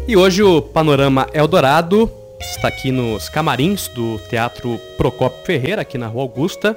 E 0.08 0.16
hoje 0.16 0.42
o 0.42 0.60
Panorama 0.60 1.28
Eldorado 1.32 2.10
está 2.40 2.66
aqui 2.66 2.90
nos 2.90 3.28
camarins 3.28 3.86
do 3.88 4.18
Teatro 4.28 4.80
Procopio 4.96 5.44
Ferreira, 5.44 5.82
aqui 5.82 5.96
na 5.96 6.08
Rua 6.08 6.22
Augusta, 6.22 6.76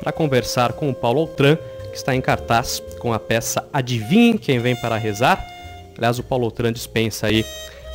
para 0.00 0.10
conversar 0.10 0.72
com 0.72 0.90
o 0.90 0.94
Paulo 0.94 1.20
Altran, 1.20 1.56
que 1.90 1.96
está 1.96 2.16
em 2.16 2.20
cartaz 2.20 2.82
com 2.98 3.12
a 3.12 3.18
peça 3.18 3.64
Adivinhe 3.72 4.36
Quem 4.36 4.58
Vem 4.58 4.74
para 4.74 4.96
Rezar. 4.96 5.53
Aliás, 5.96 6.18
o 6.18 6.22
Paulo 6.22 6.44
Altran 6.44 6.72
dispensa 6.72 7.26
aí 7.26 7.44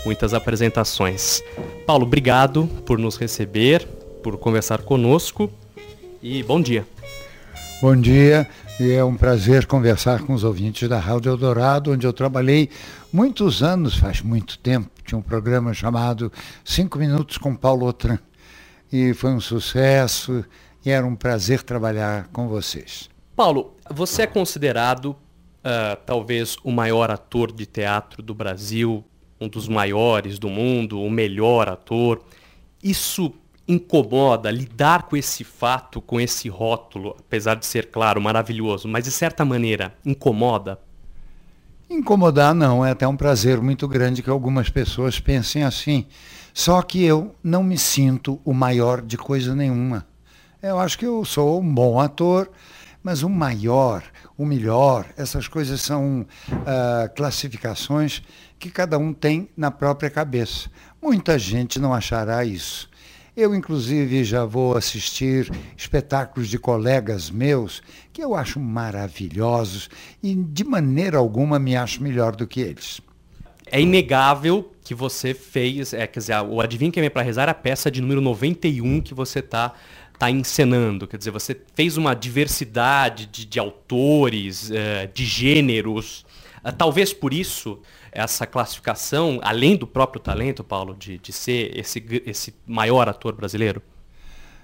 muitas 0.05 0.33
apresentações. 0.33 1.43
Paulo, 1.85 2.05
obrigado 2.05 2.67
por 2.85 2.97
nos 2.97 3.17
receber, 3.17 3.85
por 4.23 4.37
conversar 4.37 4.81
conosco 4.81 5.51
e 6.21 6.43
bom 6.43 6.61
dia. 6.61 6.85
Bom 7.81 7.95
dia, 7.95 8.47
e 8.79 8.91
é 8.91 9.03
um 9.03 9.15
prazer 9.15 9.65
conversar 9.65 10.23
com 10.23 10.33
os 10.33 10.43
ouvintes 10.43 10.87
da 10.89 10.99
Rádio 10.99 11.31
Eldorado, 11.31 11.93
onde 11.93 12.05
eu 12.05 12.11
trabalhei 12.11 12.69
muitos 13.11 13.63
anos, 13.63 13.95
faz 13.95 14.21
muito 14.21 14.59
tempo. 14.59 14.89
Tinha 15.05 15.17
um 15.17 15.21
programa 15.21 15.73
chamado 15.73 16.31
Cinco 16.63 16.97
Minutos 16.99 17.37
com 17.37 17.55
Paulo 17.55 17.85
Otran. 17.85 18.19
E 18.91 19.13
foi 19.13 19.31
um 19.31 19.39
sucesso 19.39 20.43
e 20.85 20.89
era 20.89 21.05
um 21.05 21.15
prazer 21.15 21.63
trabalhar 21.63 22.27
com 22.33 22.47
vocês. 22.47 23.09
Paulo, 23.35 23.75
você 23.89 24.23
é 24.23 24.27
considerado 24.27 25.15
uh, 25.59 25.95
talvez 26.05 26.57
o 26.63 26.71
maior 26.71 27.11
ator 27.11 27.51
de 27.51 27.65
teatro 27.65 28.21
do 28.21 28.33
Brasil, 28.33 29.03
um 29.39 29.47
dos 29.47 29.67
maiores 29.67 30.37
do 30.37 30.49
mundo, 30.49 31.01
o 31.01 31.09
melhor 31.09 31.69
ator. 31.69 32.21
Isso 32.83 33.33
incomoda 33.67 34.49
lidar 34.49 35.03
com 35.03 35.15
esse 35.15 35.43
fato, 35.43 36.01
com 36.01 36.19
esse 36.19 36.49
rótulo, 36.49 37.15
apesar 37.19 37.55
de 37.55 37.65
ser, 37.65 37.91
claro, 37.91 38.19
maravilhoso, 38.19 38.87
mas 38.87 39.03
de 39.03 39.11
certa 39.11 39.45
maneira 39.45 39.93
incomoda? 40.03 40.79
Incomodar 41.89 42.53
não, 42.53 42.85
é 42.85 42.91
até 42.91 43.07
um 43.07 43.17
prazer 43.17 43.59
muito 43.61 43.87
grande 43.87 44.21
que 44.21 44.29
algumas 44.29 44.69
pessoas 44.69 45.19
pensem 45.19 45.63
assim. 45.63 46.05
Só 46.53 46.81
que 46.81 47.03
eu 47.03 47.35
não 47.43 47.63
me 47.63 47.77
sinto 47.77 48.39
o 48.43 48.53
maior 48.53 49.01
de 49.01 49.17
coisa 49.17 49.55
nenhuma. 49.55 50.05
Eu 50.61 50.77
acho 50.79 50.97
que 50.99 51.05
eu 51.05 51.23
sou 51.23 51.61
um 51.61 51.73
bom 51.73 51.99
ator, 51.99 52.49
mas 53.03 53.23
o 53.23 53.29
maior, 53.29 54.03
o 54.37 54.45
melhor, 54.45 55.05
essas 55.17 55.47
coisas 55.47 55.81
são 55.81 56.21
uh, 56.51 57.15
classificações 57.15 58.21
que 58.57 58.69
cada 58.69 58.97
um 58.97 59.13
tem 59.13 59.49
na 59.55 59.71
própria 59.71 60.09
cabeça. 60.09 60.69
Muita 61.01 61.39
gente 61.39 61.79
não 61.79 61.93
achará 61.93 62.43
isso. 62.43 62.89
Eu, 63.35 63.55
inclusive, 63.55 64.23
já 64.25 64.43
vou 64.43 64.75
assistir 64.75 65.49
espetáculos 65.77 66.49
de 66.49 66.59
colegas 66.59 67.29
meus 67.29 67.81
que 68.11 68.21
eu 68.21 68.35
acho 68.35 68.59
maravilhosos 68.59 69.89
e, 70.21 70.35
de 70.35 70.65
maneira 70.65 71.17
alguma, 71.17 71.57
me 71.57 71.73
acho 71.73 72.03
melhor 72.03 72.35
do 72.35 72.45
que 72.45 72.59
eles. 72.59 72.99
É 73.71 73.79
inegável 73.79 74.73
que 74.83 74.93
você 74.93 75.33
fez, 75.33 75.93
é, 75.93 76.05
quer 76.07 76.19
dizer, 76.19 76.41
o 76.41 76.59
Adivinha 76.59 76.91
Quem 76.91 77.01
Vem 77.01 77.09
Para 77.09 77.21
Rezar 77.21 77.47
é 77.47 77.51
a 77.51 77.53
peça 77.53 77.89
de 77.89 78.01
número 78.01 78.19
91 78.19 78.99
que 78.99 79.13
você 79.13 79.39
está 79.39 79.73
tá 80.19 80.29
encenando. 80.29 81.07
Quer 81.07 81.17
dizer, 81.17 81.31
você 81.31 81.59
fez 81.73 81.95
uma 81.95 82.13
diversidade 82.13 83.25
de, 83.25 83.45
de 83.45 83.57
autores, 83.57 84.69
é, 84.69 85.07
de 85.07 85.25
gêneros. 85.25 86.25
Ah, 86.61 86.73
talvez 86.73 87.13
por 87.13 87.33
isso 87.33 87.79
essa 88.11 88.45
classificação, 88.45 89.39
além 89.41 89.77
do 89.77 89.87
próprio 89.87 90.21
talento, 90.21 90.63
Paulo, 90.63 90.93
de, 90.93 91.17
de 91.17 91.31
ser 91.31 91.77
esse, 91.77 92.03
esse 92.25 92.53
maior 92.67 93.07
ator 93.07 93.33
brasileiro? 93.33 93.81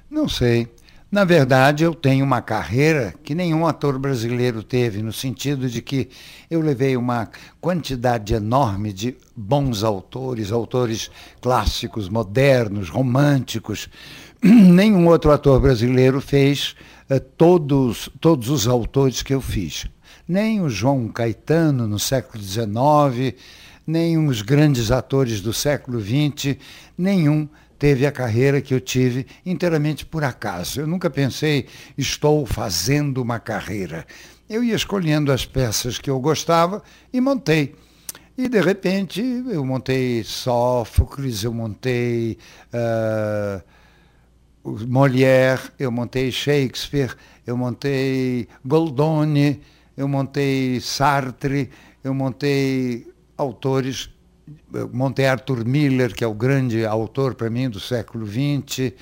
Não 0.10 0.28
sei. 0.28 0.68
Na 1.12 1.24
verdade, 1.24 1.84
eu 1.84 1.94
tenho 1.94 2.26
uma 2.26 2.42
carreira 2.42 3.14
que 3.24 3.34
nenhum 3.34 3.66
ator 3.66 3.98
brasileiro 3.98 4.62
teve, 4.62 5.02
no 5.02 5.14
sentido 5.14 5.70
de 5.70 5.82
que 5.82 6.10
eu 6.50 6.60
levei 6.60 6.98
uma 6.98 7.30
quantidade 7.62 8.34
enorme 8.34 8.92
de 8.92 9.16
bons 9.36 9.84
autores, 9.84 10.52
autores 10.52 11.10
clássicos, 11.40 12.10
modernos, 12.10 12.90
românticos. 12.90 13.88
Nenhum 14.74 15.08
outro 15.08 15.32
ator 15.32 15.60
brasileiro 15.60 16.22
fez 16.22 16.76
uh, 17.10 17.20
todos, 17.20 18.10
todos 18.22 18.50
os 18.50 18.68
autores 18.68 19.24
que 19.24 19.34
eu 19.34 19.42
fiz 19.42 19.88
nem 20.28 20.62
o 20.62 20.70
João 20.70 21.08
Caetano 21.08 21.88
no 21.88 22.00
século 22.00 22.44
XIX, 22.44 23.36
nem 23.86 24.18
os 24.18 24.42
grandes 24.42 24.92
atores 24.92 25.42
do 25.42 25.54
século 25.54 26.02
XX, 26.02 26.58
nenhum 26.98 27.48
teve 27.78 28.06
a 28.06 28.12
carreira 28.12 28.62
que 28.62 28.74
eu 28.74 28.82
tive 28.82 29.28
inteiramente 29.46 30.06
por 30.06 30.24
acaso. 30.24 30.82
Eu 30.82 30.88
nunca 30.88 31.10
pensei, 31.10 31.68
estou 31.98 32.46
fazendo 32.46 33.22
uma 33.22 33.40
carreira. 33.40 34.06
Eu 34.50 34.64
ia 34.64 34.76
escolhendo 34.76 35.32
as 35.32 35.46
peças 35.46 36.00
que 36.00 36.10
eu 36.10 36.20
gostava 36.20 36.82
e 37.14 37.22
montei. 37.22 37.76
E, 38.38 38.50
de 38.50 38.60
repente, 38.62 39.22
eu 39.22 39.64
montei 39.64 40.24
Sófocles, 40.24 41.44
eu 41.44 41.54
montei 41.54 42.38
uh, 42.74 43.64
Molière, 44.66 45.72
eu 45.78 45.92
montei 45.92 46.32
Shakespeare, 46.32 47.16
eu 47.46 47.56
montei 47.56 48.48
Goldoni, 48.66 49.62
eu 49.96 50.08
montei 50.08 50.80
Sartre, 50.82 51.70
eu 52.04 52.14
montei 52.14 53.08
autores, 53.38 54.10
eu 54.74 54.90
montei 54.92 55.28
Arthur 55.28 55.64
Miller, 55.66 56.16
que 56.16 56.24
é 56.24 56.28
o 56.28 56.34
grande 56.34 56.86
autor 56.86 57.36
para 57.36 57.50
mim 57.50 57.70
do 57.70 57.80
século 57.80 58.26
XX, 58.26 58.94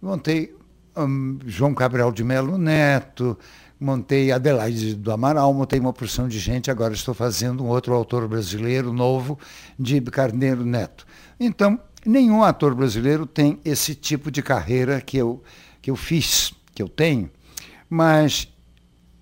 montei 0.00 0.54
um, 0.96 1.38
João 1.46 1.74
Cabral 1.74 2.12
de 2.12 2.22
Melo 2.22 2.56
Neto, 2.56 3.36
montei 3.80 4.32
Adelaide 4.32 4.94
do 4.94 5.12
Amaral, 5.12 5.52
montei 5.52 5.78
uma 5.78 5.92
porção 5.92 6.28
de 6.28 6.38
gente, 6.38 6.70
agora 6.70 6.94
estou 6.94 7.14
fazendo 7.14 7.64
um 7.64 7.68
outro 7.68 7.94
autor 7.94 8.26
brasileiro 8.28 8.92
novo, 8.92 9.38
de 9.78 10.00
Carneiro 10.00 10.64
Neto. 10.64 11.06
Então, 11.38 11.78
nenhum 12.08 12.42
ator 12.42 12.74
brasileiro 12.74 13.26
tem 13.26 13.60
esse 13.62 13.94
tipo 13.94 14.30
de 14.30 14.42
carreira 14.42 14.98
que 14.98 15.18
eu, 15.18 15.42
que 15.82 15.90
eu 15.90 15.96
fiz, 15.96 16.54
que 16.74 16.82
eu 16.82 16.88
tenho, 16.88 17.30
mas 17.88 18.48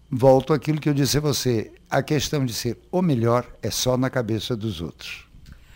volto 0.08 0.52
àquilo 0.52 0.80
que 0.80 0.88
eu 0.88 0.94
disse 0.94 1.18
a 1.18 1.20
você, 1.20 1.72
a 1.90 2.00
questão 2.00 2.46
de 2.46 2.54
ser 2.54 2.78
o 2.92 3.02
melhor 3.02 3.44
é 3.60 3.72
só 3.72 3.96
na 3.96 4.08
cabeça 4.08 4.56
dos 4.56 4.80
outros. 4.80 5.26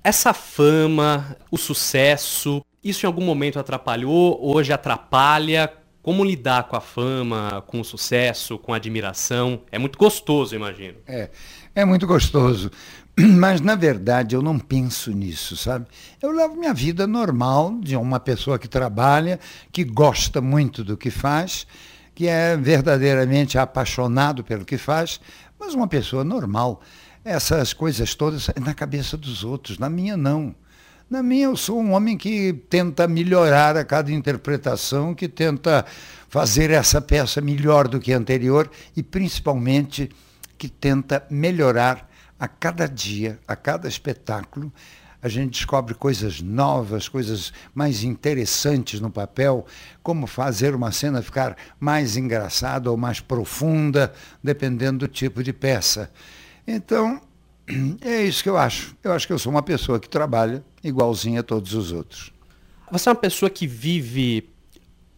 Essa 0.04 0.32
fama, 0.32 1.37
o 1.50 1.59
sucesso, 1.59 2.65
isso 2.82 3.04
em 3.04 3.09
algum 3.09 3.25
momento 3.25 3.59
atrapalhou, 3.59 4.38
hoje 4.41 4.72
atrapalha? 4.72 5.72
Como 6.03 6.25
lidar 6.25 6.66
com 6.69 6.77
a 6.77 6.81
fama, 6.81 7.62
com 7.66 7.81
o 7.81 7.84
sucesso, 7.84 8.56
com 8.56 8.72
a 8.72 8.77
admiração? 8.77 9.60
É 9.71 9.78
muito 9.78 9.98
gostoso, 9.98 10.54
imagino. 10.54 10.97
É, 11.06 11.28
é 11.75 11.84
muito 11.84 12.06
gostoso. 12.06 12.71
Mas, 13.39 13.61
na 13.61 13.75
verdade, 13.75 14.35
eu 14.35 14.43
não 14.43 14.59
penso 14.59 15.11
nisso, 15.13 15.57
sabe? 15.57 15.87
Eu 16.23 16.31
levo 16.31 16.57
minha 16.57 16.75
vida 16.75 17.07
normal 17.07 17.79
de 17.81 17.97
uma 17.97 18.21
pessoa 18.21 18.59
que 18.59 18.69
trabalha, 18.69 19.39
que 19.73 19.85
gosta 19.85 20.41
muito 20.41 20.85
do 20.85 20.97
que 20.97 21.11
faz 21.11 21.67
que 22.21 22.27
é 22.27 22.55
verdadeiramente 22.55 23.57
apaixonado 23.57 24.45
pelo 24.45 24.63
que 24.63 24.77
faz, 24.77 25.19
mas 25.59 25.73
uma 25.73 25.89
pessoa 25.89 26.23
normal. 26.23 26.83
Essas 27.25 27.73
coisas 27.73 28.15
todas 28.15 28.51
na 28.61 28.75
cabeça 28.75 29.17
dos 29.17 29.43
outros, 29.43 29.79
na 29.79 29.89
minha 29.89 30.19
não. 30.19 30.55
Na 31.09 31.23
minha 31.23 31.47
eu 31.47 31.57
sou 31.57 31.81
um 31.81 31.93
homem 31.93 32.19
que 32.19 32.53
tenta 32.69 33.09
melhorar 33.09 33.75
a 33.75 33.87
cada 33.87 34.13
interpretação, 34.13 35.15
que 35.15 35.31
tenta 35.31 35.87
fazer 36.29 36.71
essa 36.71 37.01
peça 37.01 37.41
melhor 37.41 37.89
do 37.89 37.99
que 37.99 38.13
a 38.13 38.19
anterior 38.19 38.71
e 38.95 39.03
principalmente 39.03 40.11
que 40.59 40.69
tenta 40.69 41.25
melhorar 41.31 42.07
a 42.41 42.49
cada 42.49 42.89
dia, 42.89 43.39
a 43.47 43.55
cada 43.55 43.87
espetáculo, 43.87 44.72
a 45.22 45.28
gente 45.28 45.51
descobre 45.51 45.92
coisas 45.92 46.41
novas, 46.41 47.07
coisas 47.07 47.53
mais 47.75 48.03
interessantes 48.03 48.98
no 49.01 49.10
papel, 49.10 49.66
como 50.03 50.27
fazer 50.27 50.75
uma 50.75 50.91
cena 50.91 51.21
ficar 51.21 51.54
mais 51.78 52.16
engraçada 52.16 52.91
ou 52.91 52.97
mais 52.97 53.21
profunda, 53.21 54.15
dependendo 54.42 55.01
do 55.01 55.09
tipo 55.09 55.42
de 55.42 55.53
peça. 55.53 56.10
Então, 56.66 57.21
é 58.01 58.22
isso 58.22 58.42
que 58.42 58.48
eu 58.48 58.57
acho. 58.57 58.97
Eu 59.04 59.13
acho 59.13 59.27
que 59.27 59.33
eu 59.34 59.39
sou 59.39 59.53
uma 59.53 59.63
pessoa 59.63 60.01
que 60.01 60.09
trabalha 60.09 60.65
igualzinha 60.83 61.41
a 61.41 61.42
todos 61.42 61.75
os 61.75 61.92
outros. 61.92 62.33
Você 62.91 63.10
é 63.10 63.13
uma 63.13 63.19
pessoa 63.19 63.51
que 63.51 63.66
vive 63.66 64.48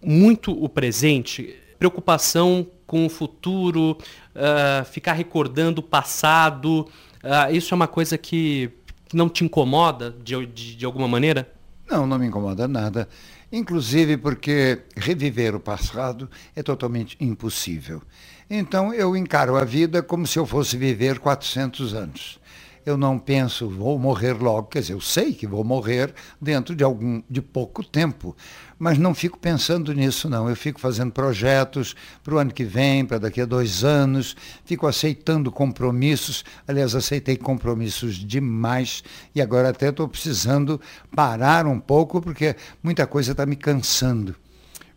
muito 0.05 0.51
o 0.53 0.69
presente, 0.69 1.55
preocupação 1.79 2.67
com 2.87 3.07
o 3.07 3.09
futuro, 3.09 3.97
uh, 4.35 4.85
ficar 4.85 5.13
recordando 5.13 5.81
o 5.81 5.85
passado. 5.85 6.87
Uh, 7.23 7.55
isso 7.55 7.73
é 7.73 7.77
uma 7.77 7.89
coisa 7.89 8.19
que 8.19 8.71
não 9.13 9.29
te 9.29 9.45
incomoda 9.45 10.11
de, 10.11 10.47
de, 10.47 10.77
de 10.77 10.85
alguma 10.85 11.07
maneira? 11.07 11.53
Não, 11.89 12.07
não 12.07 12.19
me 12.19 12.27
incomoda 12.27 12.67
nada. 12.67 13.09
Inclusive 13.53 14.17
porque 14.17 14.83
reviver 14.97 15.55
o 15.55 15.61
passado 15.61 16.29
é 16.57 16.63
totalmente 16.63 17.17
impossível. 17.21 18.03
Então 18.49 18.93
eu 18.95 19.17
encaro 19.17 19.57
a 19.57 19.65
vida 19.65 20.03
como 20.03 20.27
se 20.27 20.39
eu 20.39 20.47
fosse 20.47 20.77
viver 20.77 21.19
400 21.19 21.95
anos. 21.95 22.41
eu 22.85 22.97
não 22.97 23.19
penso, 23.19 23.69
vou 23.69 23.99
morrer 23.99 24.33
logo, 24.33 24.69
quer 24.69 24.81
dizer, 24.81 24.95
eu 24.95 25.01
sei 25.01 25.33
que 25.33 25.47
vou 25.47 25.63
morrer 25.63 26.13
dentro 26.41 26.75
de 26.75 26.83
algum 26.83 27.23
de 27.31 27.41
pouco 27.41 27.85
tempo, 27.85 28.37
mas 28.83 28.99
não 28.99 29.15
fico 29.15 29.39
pensando 29.39 29.95
nisso 29.95 30.29
não. 30.29 30.49
Eu 30.49 30.57
fico 30.57 30.81
fazendo 30.81 31.13
projetos 31.13 31.95
para 32.21 32.35
o 32.35 32.39
ano 32.39 32.53
que 32.53 32.65
vem, 32.65 33.07
para 33.07 33.19
daqui 33.19 33.41
a 33.41 33.47
dois 33.47 33.85
anos, 33.85 34.35
fico 34.65 34.89
aceitando 34.89 35.53
compromissos. 35.53 36.45
Aliás, 36.67 36.93
aceitei 36.97 37.37
compromissos 37.37 38.17
demais 38.17 39.05
e 39.37 39.41
agora 39.41 39.69
até 39.69 39.91
estou 39.91 40.09
precisando 40.09 40.81
parar 41.15 41.65
um 41.65 41.79
pouco 41.79 42.21
porque 42.21 42.57
muita 42.83 43.07
coisa 43.07 43.31
está 43.31 43.47
me 43.47 43.55
cansando. 43.55 44.35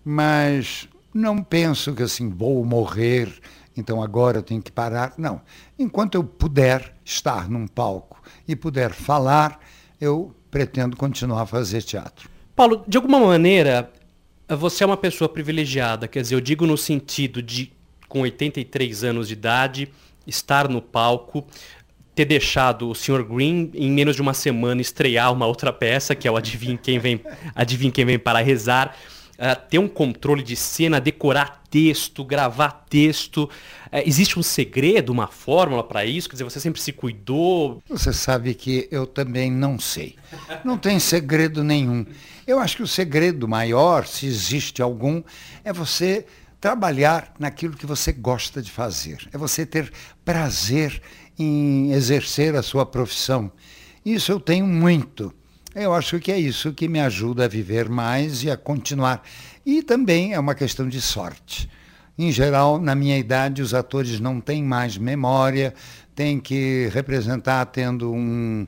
Mas 0.03 0.89
não 1.13 1.43
penso 1.43 1.93
que 1.93 2.01
assim 2.01 2.27
vou 2.27 2.65
morrer 2.65 3.31
então 3.77 4.01
agora 4.01 4.39
eu 4.39 4.43
tenho 4.43 4.63
que 4.63 4.71
parar. 4.71 5.13
Não. 5.15 5.41
Enquanto 5.77 6.15
eu 6.15 6.23
puder 6.23 6.95
estar 7.05 7.47
num 7.47 7.67
palco 7.67 8.19
e 8.47 8.55
puder 8.55 8.93
falar, 8.93 9.59
eu 10.01 10.33
pretendo 10.49 10.97
continuar 10.97 11.43
a 11.43 11.45
fazer 11.45 11.83
teatro. 11.83 12.33
Paulo, 12.55 12.83
de 12.87 12.97
alguma 12.97 13.19
maneira, 13.19 13.91
você 14.47 14.83
é 14.83 14.87
uma 14.87 14.95
pessoa 14.95 15.27
privilegiada, 15.27 16.07
quer 16.07 16.21
dizer, 16.21 16.35
eu 16.35 16.41
digo 16.41 16.65
no 16.65 16.77
sentido 16.77 17.41
de, 17.41 17.71
com 18.07 18.21
83 18.21 19.03
anos 19.03 19.27
de 19.27 19.33
idade, 19.33 19.89
estar 20.25 20.69
no 20.69 20.81
palco, 20.81 21.45
ter 22.15 22.23
deixado 22.23 22.89
o 22.89 22.95
Sr. 22.95 23.23
Green 23.23 23.69
em 23.73 23.91
menos 23.91 24.15
de 24.15 24.21
uma 24.21 24.33
semana 24.33 24.81
estrear 24.81 25.33
uma 25.33 25.45
outra 25.45 25.73
peça, 25.73 26.15
que 26.15 26.27
é 26.27 26.31
o 26.31 26.37
Adivinha 26.37 26.77
Quem 26.77 26.97
Vem, 26.97 27.19
Adivinha 27.53 27.91
Quem 27.91 28.05
Vem 28.05 28.17
para 28.17 28.39
Rezar 28.39 28.95
uh, 29.39 29.69
ter 29.69 29.79
um 29.79 29.87
controle 29.87 30.43
de 30.43 30.55
cena, 30.55 30.99
decorar 30.99 31.63
texto, 31.69 32.23
gravar 32.23 32.85
texto. 32.89 33.43
Uh, 33.43 34.03
existe 34.05 34.39
um 34.39 34.43
segredo, 34.43 35.11
uma 35.11 35.27
fórmula 35.27 35.83
para 35.83 36.05
isso? 36.05 36.29
Quer 36.29 36.35
dizer, 36.35 36.43
você 36.43 36.59
sempre 36.59 36.81
se 36.81 36.91
cuidou? 36.91 37.81
Você 37.89 38.11
sabe 38.13 38.53
que 38.53 38.87
eu 38.91 39.05
também 39.05 39.51
não 39.51 39.79
sei. 39.79 40.15
Não 40.63 40.77
tem 40.77 40.99
segredo 40.99 41.63
nenhum. 41.63 42.05
Eu 42.47 42.59
acho 42.59 42.77
que 42.77 42.83
o 42.83 42.87
segredo 42.87 43.47
maior, 43.47 44.05
se 44.05 44.25
existe 44.25 44.81
algum, 44.81 45.23
é 45.63 45.73
você 45.73 46.25
trabalhar 46.61 47.33
naquilo 47.39 47.77
que 47.77 47.85
você 47.85 48.11
gosta 48.11 48.61
de 48.61 48.71
fazer. 48.71 49.27
É 49.31 49.37
você 49.37 49.65
ter 49.65 49.91
prazer 50.23 51.01
em 51.37 51.91
exercer 51.91 52.55
a 52.55 52.63
sua 52.63 52.85
profissão. 52.85 53.51
Isso 54.05 54.31
eu 54.31 54.39
tenho 54.39 54.65
muito. 54.65 55.33
Eu 55.75 55.93
acho 55.93 56.21
que 56.21 56.31
é 56.31 56.39
isso 56.39 56.71
que 56.71 56.87
me 56.87 57.01
ajuda 57.01 57.43
a 57.43 57.49
viver 57.49 57.89
mais 57.89 58.43
e 58.43 58.49
a 58.49 58.55
continuar. 58.55 59.21
E 59.65 59.83
também 59.83 60.33
é 60.33 60.39
uma 60.39 60.55
questão 60.55 60.87
de 60.87 61.01
sorte. 61.01 61.69
Em 62.17 62.31
geral, 62.31 62.79
na 62.79 62.95
minha 62.95 63.17
idade, 63.17 63.61
os 63.61 63.73
atores 63.73 64.21
não 64.21 64.39
têm 64.39 64.63
mais 64.63 64.97
memória, 64.97 65.73
têm 66.15 66.39
que 66.39 66.89
representar 66.93 67.65
tendo 67.65 68.09
um, 68.13 68.65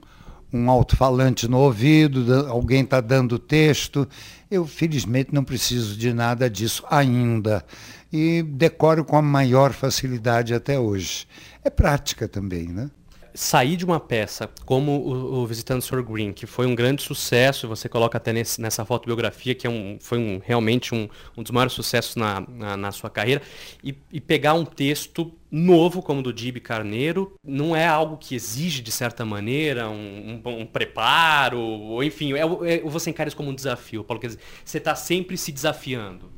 um 0.51 0.69
alto-falante 0.69 1.48
no 1.48 1.59
ouvido, 1.59 2.45
alguém 2.50 2.83
está 2.83 3.00
dando 3.00 3.39
texto. 3.39 4.06
Eu, 4.51 4.68
felizmente, 4.68 5.33
não 5.33 5.45
preciso 5.45 5.95
de 5.95 6.12
nada 6.12 6.50
disso 6.50 6.83
ainda. 6.89 7.63
E 8.12 8.44
decoro 8.44 9.06
com 9.06 9.15
a 9.15 9.21
maior 9.21 9.71
facilidade 9.71 10.54
até 10.54 10.77
hoje. 10.77 11.25
É 11.63 11.69
prática 11.69 12.27
também, 12.27 12.68
né? 12.68 12.89
Sair 13.38 13.75
de 13.75 13.86
uma 13.86 14.00
peça 14.00 14.50
como 14.66 14.94
o, 14.94 15.44
o 15.44 15.45
Visitando 15.45 15.80
o 15.80 15.81
Sr. 15.84 16.01
Green, 16.01 16.34
que 16.34 16.48
foi 16.48 16.66
um 16.66 16.74
grande 16.74 17.04
sucesso, 17.04 17.68
você 17.68 17.88
coloca 17.88 18.18
até 18.18 18.34
nesse, 18.34 18.60
nessa 18.60 18.84
fotobiografia, 18.84 19.54
que 19.54 19.68
é 19.68 19.69
um, 19.69 20.00
foi 20.01 20.18
um, 20.18 20.42
realmente 20.44 20.95
um, 20.95 21.07
um 21.38 21.44
dos 21.44 21.51
maiores 21.51 21.74
sucessos 21.74 22.16
na, 22.16 22.42
na, 22.42 22.75
na 22.75 22.92
sua 22.92 23.12
carreira, 23.12 23.44
e, 23.84 23.95
e, 24.12 24.19
pegar 24.19 24.56
um 24.56 24.66
texto 24.66 25.31
novo 25.51 26.01
como 26.01 26.22
o 26.22 26.24
do 26.24 26.34
Dib 26.34 26.57
Carneiro, 26.57 27.38
não 27.44 27.75
é 27.75 27.86
algo 27.86 28.18
que 28.18 28.34
exige, 28.34 28.81
de 28.81 28.92
certa 28.92 29.24
maneira, 29.24 29.88
um, 29.88 30.42
um, 30.44 30.62
um 30.62 30.66
preparo, 30.66 31.60
ou 31.60 32.04
enfim, 32.04 32.33
é, 32.33 32.40
é, 32.40 32.81
você 32.81 33.12
encara 33.12 33.28
isso 33.28 33.38
como 33.38 33.51
um 33.51 33.56
desafio, 33.56 34.04
Paulo, 34.04 34.19
quer 34.19 34.28
dizer, 34.28 34.40
você 34.66 34.80
está 34.80 34.95
sempre 34.95 35.38
se 35.38 35.51
desafiando. 35.51 36.38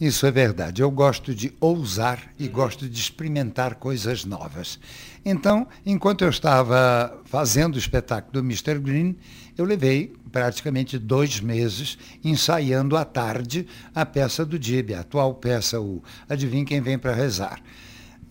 Isso 0.00 0.24
é 0.24 0.30
verdade. 0.30 0.80
Eu 0.80 0.90
gosto 0.90 1.34
de 1.34 1.52
ousar 1.60 2.32
e 2.38 2.48
gosto 2.48 2.88
de 2.88 2.98
experimentar 2.98 3.74
coisas 3.74 4.24
novas. 4.24 4.80
Então, 5.24 5.66
enquanto 5.84 6.22
eu 6.22 6.30
estava 6.30 7.20
fazendo 7.26 7.74
o 7.74 7.78
espetáculo 7.78 8.32
do 8.32 8.38
Mr. 8.40 8.78
Green, 8.78 9.16
eu 9.56 9.64
levei 9.64 10.14
praticamente 10.32 10.98
dois 10.98 11.40
meses 11.40 11.98
ensaiando 12.24 12.96
à 12.96 13.04
tarde 13.04 13.66
a 13.94 14.06
peça 14.06 14.44
do 14.44 14.58
Dib, 14.58 14.92
a 14.92 15.00
atual 15.00 15.34
peça, 15.34 15.80
o 15.80 16.02
Adivinha 16.28 16.64
Quem 16.64 16.80
Vem 16.80 16.98
para 16.98 17.12
Rezar. 17.12 17.60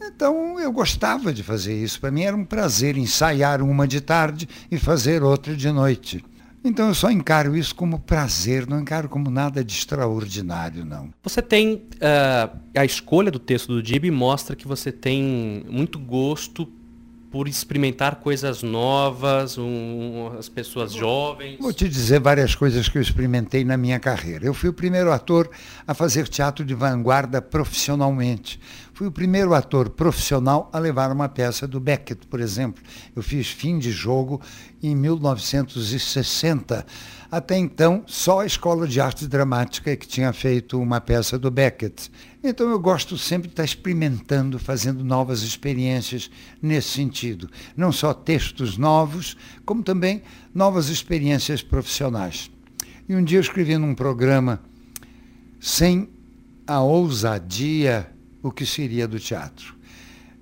Então 0.01 0.59
eu 0.59 0.71
gostava 0.71 1.33
de 1.33 1.43
fazer 1.43 1.75
isso. 1.75 1.99
Para 1.99 2.09
mim 2.09 2.23
era 2.23 2.35
um 2.35 2.45
prazer 2.45 2.97
ensaiar 2.97 3.61
uma 3.61 3.87
de 3.87 4.01
tarde 4.01 4.47
e 4.71 4.77
fazer 4.77 5.21
outra 5.23 5.55
de 5.55 5.71
noite. 5.71 6.23
Então 6.63 6.87
eu 6.87 6.93
só 6.93 7.09
encaro 7.09 7.55
isso 7.55 7.73
como 7.73 7.99
prazer, 7.99 8.67
não 8.67 8.81
encaro 8.81 9.07
como 9.07 9.29
nada 9.29 9.63
de 9.63 9.73
extraordinário, 9.73 10.83
não. 10.83 11.09
Você 11.23 11.41
tem 11.41 11.75
uh, 11.75 12.57
a 12.75 12.83
escolha 12.83 13.31
do 13.31 13.39
texto 13.39 13.67
do 13.67 13.81
Dib 13.81 14.05
mostra 14.11 14.55
que 14.55 14.67
você 14.67 14.91
tem 14.91 15.63
muito 15.69 15.97
gosto 15.97 16.69
por 17.31 17.47
experimentar 17.47 18.15
coisas 18.15 18.63
novas, 18.63 19.57
um, 19.57 20.31
as 20.37 20.49
pessoas 20.49 20.91
jovens. 20.91 21.59
Vou 21.59 21.71
te 21.71 21.87
dizer 21.87 22.19
várias 22.19 22.55
coisas 22.55 22.89
que 22.89 22.97
eu 22.97 23.01
experimentei 23.01 23.63
na 23.63 23.77
minha 23.77 23.99
carreira. 23.99 24.45
Eu 24.45 24.53
fui 24.53 24.69
o 24.69 24.73
primeiro 24.73 25.11
ator 25.11 25.49
a 25.85 25.93
fazer 25.93 26.27
teatro 26.27 26.65
de 26.65 26.73
vanguarda 26.73 27.41
profissionalmente. 27.41 28.59
Fui 28.93 29.07
o 29.07 29.11
primeiro 29.11 29.53
ator 29.53 29.89
profissional 29.89 30.69
a 30.73 30.79
levar 30.79 31.11
uma 31.11 31.29
peça 31.29 31.67
do 31.67 31.79
Beckett, 31.79 32.25
por 32.27 32.39
exemplo. 32.39 32.83
Eu 33.15 33.21
fiz 33.21 33.47
Fim 33.47 33.77
de 33.77 33.91
Jogo 33.91 34.41
em 34.81 34.95
1960. 34.95 36.85
Até 37.31 37.55
então, 37.57 38.03
só 38.07 38.39
a 38.39 38.45
Escola 38.45 38.87
de 38.87 38.99
Arte 38.99 39.27
Dramática 39.27 39.95
que 39.95 40.07
tinha 40.07 40.33
feito 40.33 40.81
uma 40.81 40.99
peça 40.99 41.37
do 41.37 41.51
Beckett. 41.51 42.11
Então 42.43 42.67
eu 42.69 42.79
gosto 42.79 43.19
sempre 43.19 43.47
de 43.47 43.53
estar 43.53 43.63
experimentando, 43.63 44.57
fazendo 44.57 45.03
novas 45.03 45.43
experiências 45.43 46.31
nesse 46.59 46.89
sentido. 46.89 47.47
Não 47.77 47.91
só 47.91 48.15
textos 48.15 48.77
novos, 48.77 49.37
como 49.63 49.83
também 49.83 50.23
novas 50.55 50.89
experiências 50.89 51.61
profissionais. 51.61 52.49
E 53.07 53.15
um 53.15 53.23
dia 53.23 53.37
eu 53.37 53.41
escrevi 53.41 53.77
num 53.77 53.93
programa, 53.93 54.59
sem 55.59 56.09
a 56.65 56.81
ousadia 56.81 58.11
o 58.41 58.51
que 58.51 58.65
seria 58.65 59.07
do 59.07 59.19
teatro. 59.19 59.75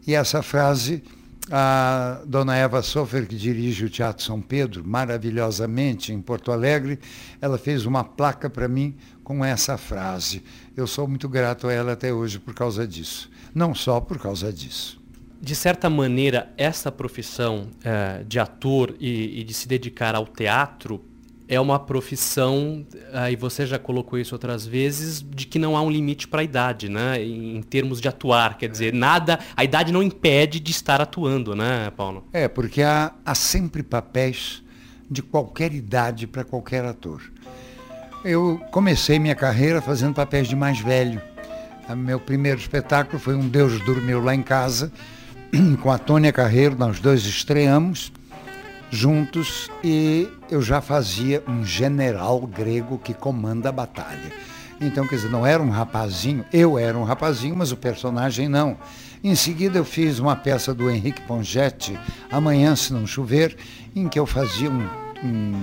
E 0.06 0.14
essa 0.14 0.42
frase, 0.42 1.04
a 1.52 2.22
dona 2.26 2.56
Eva 2.56 2.82
Sofer, 2.82 3.28
que 3.28 3.36
dirige 3.36 3.86
o 3.86 3.90
Teatro 3.90 4.24
São 4.24 4.42
Pedro, 4.42 4.84
maravilhosamente 4.86 6.12
em 6.12 6.22
Porto 6.22 6.52
Alegre, 6.52 7.00
ela 7.42 7.58
fez 7.58 7.86
uma 7.86 8.04
placa 8.04 8.50
para 8.50 8.68
mim 8.68 8.96
com 9.24 9.44
essa 9.44 9.78
frase. 9.78 10.44
Eu 10.76 10.88
sou 10.88 11.08
muito 11.08 11.28
grato 11.28 11.68
a 11.68 11.74
ela 11.74 11.94
até 11.94 12.14
hoje 12.14 12.40
por 12.40 12.54
causa 12.54 12.88
disso. 12.88 13.30
Não 13.54 13.74
só 13.74 14.00
por 14.00 14.20
causa 14.20 14.52
disso. 14.52 15.02
De 15.40 15.56
certa 15.56 15.90
maneira, 15.90 16.52
essa 16.58 16.92
profissão 16.92 17.68
é, 17.84 18.24
de 18.24 18.40
ator 18.40 18.96
e, 19.00 19.40
e 19.40 19.44
de 19.44 19.54
se 19.54 19.68
dedicar 19.68 20.16
ao 20.16 20.26
teatro 20.26 21.04
é 21.48 21.60
uma 21.60 21.80
profissão, 21.80 22.86
aí 23.14 23.36
você 23.36 23.66
já 23.66 23.80
colocou 23.80 24.20
isso 24.20 24.36
outras 24.36 24.66
vezes, 24.66 25.22
de 25.22 25.46
que 25.46 25.58
não 25.58 25.78
há 25.78 25.82
um 25.82 25.90
limite 25.90 26.28
para 26.28 26.42
a 26.42 26.44
idade, 26.44 26.90
né? 26.90 27.24
Em 27.24 27.62
termos 27.62 28.02
de 28.02 28.08
atuar, 28.08 28.58
quer 28.58 28.70
dizer, 28.70 28.94
nada, 28.94 29.40
a 29.56 29.64
idade 29.64 29.92
não 29.94 30.04
impede 30.04 30.60
de 30.60 30.72
estar 30.72 31.00
atuando, 31.00 31.56
né, 31.56 31.90
Paulo? 31.96 32.26
É, 32.34 32.48
porque 32.48 32.82
há, 32.82 33.14
há 33.26 33.34
sempre 33.34 33.82
papéis 33.82 34.62
de 35.10 35.22
qualquer 35.22 35.74
idade 35.74 36.28
para 36.28 36.44
qualquer 36.44 36.84
ator. 36.84 37.22
Eu 38.26 38.62
comecei 38.72 39.18
minha 39.20 39.36
carreira 39.36 39.82
fazendo 39.82 40.14
papéis 40.14 40.50
de 40.50 40.56
mais 40.56 40.80
velho. 40.80 41.22
Meu 41.96 42.20
primeiro 42.20 42.60
espetáculo 42.60 43.18
foi 43.20 43.36
Um 43.36 43.48
Deus 43.48 43.80
Dormiu 43.86 44.22
Lá 44.22 44.36
em 44.36 44.44
Casa, 44.44 44.92
com 45.82 45.90
a 45.90 45.98
Tônia 45.98 46.34
Carreiro, 46.34 46.76
nós 46.78 47.00
dois 47.00 47.24
estreamos 47.26 48.12
juntos 48.90 49.70
e 49.84 50.30
eu 50.50 50.62
já 50.62 50.82
fazia 50.82 51.44
um 51.48 51.66
general 51.66 52.40
grego 52.42 52.98
que 52.98 53.14
comanda 53.14 53.70
a 53.70 53.72
batalha. 53.72 54.32
Então, 54.80 55.08
quer 55.08 55.16
dizer, 55.16 55.30
não 55.30 55.46
era 55.46 55.62
um 55.62 55.70
rapazinho, 55.70 56.46
eu 56.54 56.78
era 56.78 56.98
um 56.98 57.04
rapazinho, 57.04 57.56
mas 57.56 57.72
o 57.72 57.78
personagem 57.78 58.48
não. 58.48 58.78
Em 59.24 59.34
seguida 59.34 59.80
eu 59.80 59.86
fiz 59.86 60.20
uma 60.20 60.36
peça 60.36 60.74
do 60.74 60.90
Henrique 60.90 61.22
Pongetti, 61.22 62.00
Amanhã 62.32 62.76
Se 62.76 62.94
Não 62.94 63.08
Chover, 63.08 63.58
em 63.96 64.08
que 64.08 64.20
eu 64.20 64.28
fazia 64.28 64.70
um, 64.70 64.88
um 65.24 65.54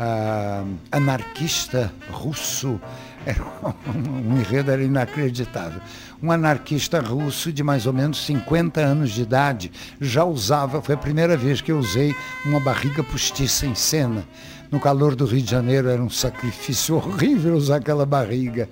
uh, 0.00 0.78
anarquista 0.90 1.92
russo 2.10 2.80
era 3.26 3.42
um, 3.94 4.32
um 4.32 4.38
enredo 4.38 4.70
era 4.70 4.82
inacreditável. 4.82 5.80
Um 6.22 6.30
anarquista 6.30 7.00
russo 7.00 7.52
de 7.52 7.62
mais 7.62 7.86
ou 7.86 7.92
menos 7.92 8.24
50 8.24 8.80
anos 8.80 9.10
de 9.10 9.22
idade 9.22 9.72
já 10.00 10.24
usava, 10.24 10.80
foi 10.80 10.94
a 10.94 10.98
primeira 10.98 11.36
vez 11.36 11.60
que 11.60 11.72
eu 11.72 11.78
usei 11.78 12.14
uma 12.44 12.60
barriga 12.60 13.02
postiça 13.02 13.66
em 13.66 13.74
cena. 13.74 14.24
No 14.70 14.80
calor 14.80 15.14
do 15.14 15.26
Rio 15.26 15.42
de 15.42 15.50
Janeiro 15.50 15.88
era 15.88 16.02
um 16.02 16.10
sacrifício 16.10 16.96
horrível 16.96 17.54
usar 17.54 17.76
aquela 17.76 18.06
barriga. 18.06 18.68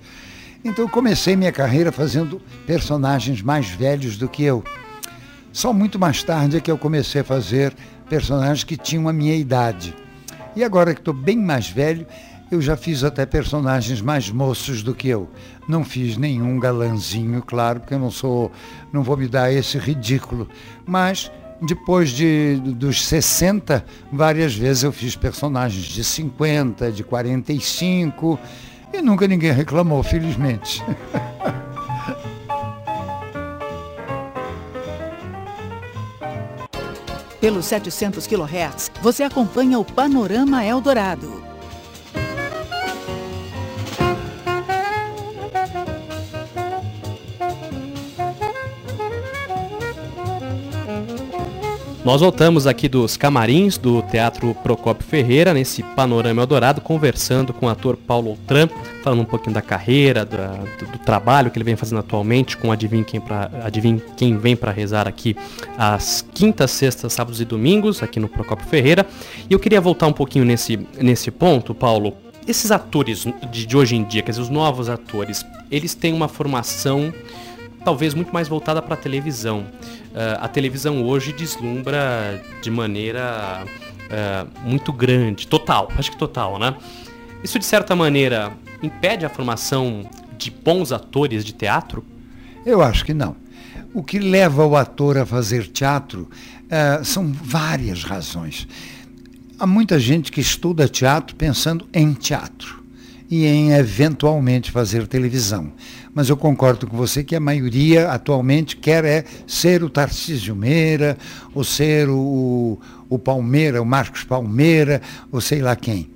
Então 0.63 0.85
eu 0.85 0.89
comecei 0.89 1.35
minha 1.35 1.51
carreira 1.51 1.91
fazendo 1.91 2.41
personagens 2.65 3.41
mais 3.41 3.69
velhos 3.69 4.17
do 4.17 4.29
que 4.29 4.43
eu. 4.43 4.63
Só 5.51 5.73
muito 5.73 5.99
mais 5.99 6.23
tarde 6.23 6.57
é 6.57 6.61
que 6.61 6.71
eu 6.71 6.77
comecei 6.77 7.21
a 7.21 7.23
fazer 7.23 7.73
personagens 8.09 8.63
que 8.63 8.77
tinham 8.77 9.09
a 9.09 9.13
minha 9.13 9.35
idade. 9.35 9.93
E 10.55 10.63
agora 10.63 10.93
que 10.93 11.01
estou 11.01 11.13
bem 11.13 11.37
mais 11.37 11.69
velho, 11.69 12.05
eu 12.51 12.61
já 12.61 12.75
fiz 12.75 13.03
até 13.05 13.25
personagens 13.25 14.01
mais 14.01 14.29
moços 14.29 14.83
do 14.83 14.93
que 14.93 15.07
eu. 15.07 15.29
Não 15.67 15.85
fiz 15.85 16.17
nenhum 16.17 16.59
galanzinho, 16.59 17.41
claro, 17.41 17.79
porque 17.79 17.93
eu 17.93 17.99
não 17.99 18.11
sou, 18.11 18.51
não 18.91 19.01
vou 19.01 19.15
me 19.15 19.29
dar 19.29 19.53
esse 19.53 19.77
ridículo. 19.77 20.49
Mas 20.85 21.31
depois 21.61 22.09
de, 22.09 22.57
dos 22.57 23.05
60, 23.05 23.85
várias 24.11 24.53
vezes 24.53 24.83
eu 24.83 24.91
fiz 24.91 25.15
personagens 25.15 25.85
de 25.85 26.03
50, 26.03 26.91
de 26.91 27.05
45 27.05 28.37
e 28.91 29.01
nunca 29.01 29.25
ninguém 29.27 29.53
reclamou, 29.53 30.03
felizmente. 30.03 30.83
Pelos 37.39 37.65
700 37.65 38.27
kHz, 38.27 38.91
você 39.01 39.23
acompanha 39.23 39.79
o 39.79 39.85
Panorama 39.85 40.63
Eldorado. 40.63 41.50
Nós 52.11 52.19
voltamos 52.19 52.67
aqui 52.67 52.89
dos 52.89 53.15
camarins 53.15 53.77
do 53.77 54.01
Teatro 54.01 54.53
Procópio 54.55 55.07
Ferreira, 55.07 55.53
nesse 55.53 55.81
Panorama 55.81 56.41
Eldorado, 56.41 56.81
conversando 56.81 57.53
com 57.53 57.67
o 57.67 57.69
ator 57.69 57.95
Paulo 57.95 58.31
Outram, 58.31 58.69
falando 59.01 59.21
um 59.21 59.25
pouquinho 59.25 59.53
da 59.53 59.61
carreira, 59.61 60.25
do, 60.25 60.35
do, 60.35 60.91
do 60.91 60.97
trabalho 60.99 61.49
que 61.49 61.57
ele 61.57 61.63
vem 61.63 61.77
fazendo 61.77 61.99
atualmente 61.99 62.57
com 62.57 62.69
Adivinha 62.69 63.05
Quem, 63.05 63.21
pra, 63.21 63.49
Adivinha 63.63 64.01
quem 64.17 64.37
Vem 64.37 64.57
para 64.57 64.73
Rezar 64.73 65.07
aqui 65.07 65.37
às 65.77 66.21
quintas, 66.33 66.71
sextas, 66.71 67.13
sábados 67.13 67.39
e 67.39 67.45
domingos, 67.45 68.03
aqui 68.03 68.19
no 68.19 68.27
Procópio 68.27 68.67
Ferreira. 68.67 69.07
E 69.49 69.53
eu 69.53 69.57
queria 69.57 69.79
voltar 69.79 70.07
um 70.07 70.13
pouquinho 70.13 70.43
nesse, 70.43 70.85
nesse 70.99 71.31
ponto, 71.31 71.73
Paulo. 71.73 72.13
Esses 72.45 72.71
atores 72.71 73.25
de, 73.49 73.65
de 73.65 73.77
hoje 73.77 73.95
em 73.95 74.03
dia, 74.03 74.21
quer 74.21 74.31
dizer, 74.31 74.41
os 74.41 74.49
novos 74.49 74.89
atores, 74.89 75.45
eles 75.71 75.95
têm 75.95 76.11
uma 76.11 76.27
formação 76.27 77.13
talvez 77.83 78.13
muito 78.13 78.33
mais 78.33 78.47
voltada 78.47 78.81
para 78.81 78.95
a 78.95 78.97
televisão. 78.97 79.65
Uh, 80.11 80.37
a 80.41 80.47
televisão 80.47 81.03
hoje 81.05 81.31
deslumbra 81.31 82.43
de 82.61 82.69
maneira 82.69 83.63
uh, 83.65 84.69
muito 84.69 84.91
grande, 84.91 85.47
total, 85.47 85.89
acho 85.97 86.11
que 86.11 86.17
total, 86.17 86.59
né? 86.59 86.75
Isso 87.43 87.57
de 87.57 87.65
certa 87.65 87.95
maneira 87.95 88.51
impede 88.83 89.25
a 89.25 89.29
formação 89.29 90.05
de 90.37 90.51
bons 90.51 90.91
atores 90.91 91.45
de 91.45 91.53
teatro? 91.53 92.03
Eu 92.65 92.81
acho 92.81 93.05
que 93.05 93.13
não. 93.13 93.35
O 93.93 94.03
que 94.03 94.19
leva 94.19 94.65
o 94.65 94.75
ator 94.75 95.17
a 95.17 95.25
fazer 95.25 95.67
teatro 95.67 96.29
uh, 96.65 97.05
são 97.05 97.31
várias 97.31 98.03
razões. 98.03 98.67
Há 99.57 99.65
muita 99.65 99.97
gente 99.97 100.31
que 100.31 100.41
estuda 100.41 100.89
teatro 100.89 101.35
pensando 101.35 101.87
em 101.93 102.13
teatro 102.13 102.80
e 103.31 103.45
em 103.45 103.71
eventualmente 103.71 104.69
fazer 104.69 105.07
televisão. 105.07 105.71
Mas 106.13 106.27
eu 106.27 106.35
concordo 106.35 106.85
com 106.85 106.97
você 106.97 107.23
que 107.23 107.33
a 107.33 107.39
maioria 107.39 108.11
atualmente 108.11 108.75
quer 108.75 109.05
é 109.05 109.23
ser 109.47 109.81
o 109.81 109.89
Tarcísio 109.89 110.53
Meira, 110.53 111.17
ou 111.55 111.63
ser 111.63 112.09
o, 112.09 112.77
o 113.09 113.17
Palmeira, 113.17 113.81
o 113.81 113.85
Marcos 113.85 114.25
Palmeira, 114.25 115.01
ou 115.31 115.39
sei 115.39 115.61
lá 115.61 115.77
quem. 115.77 116.09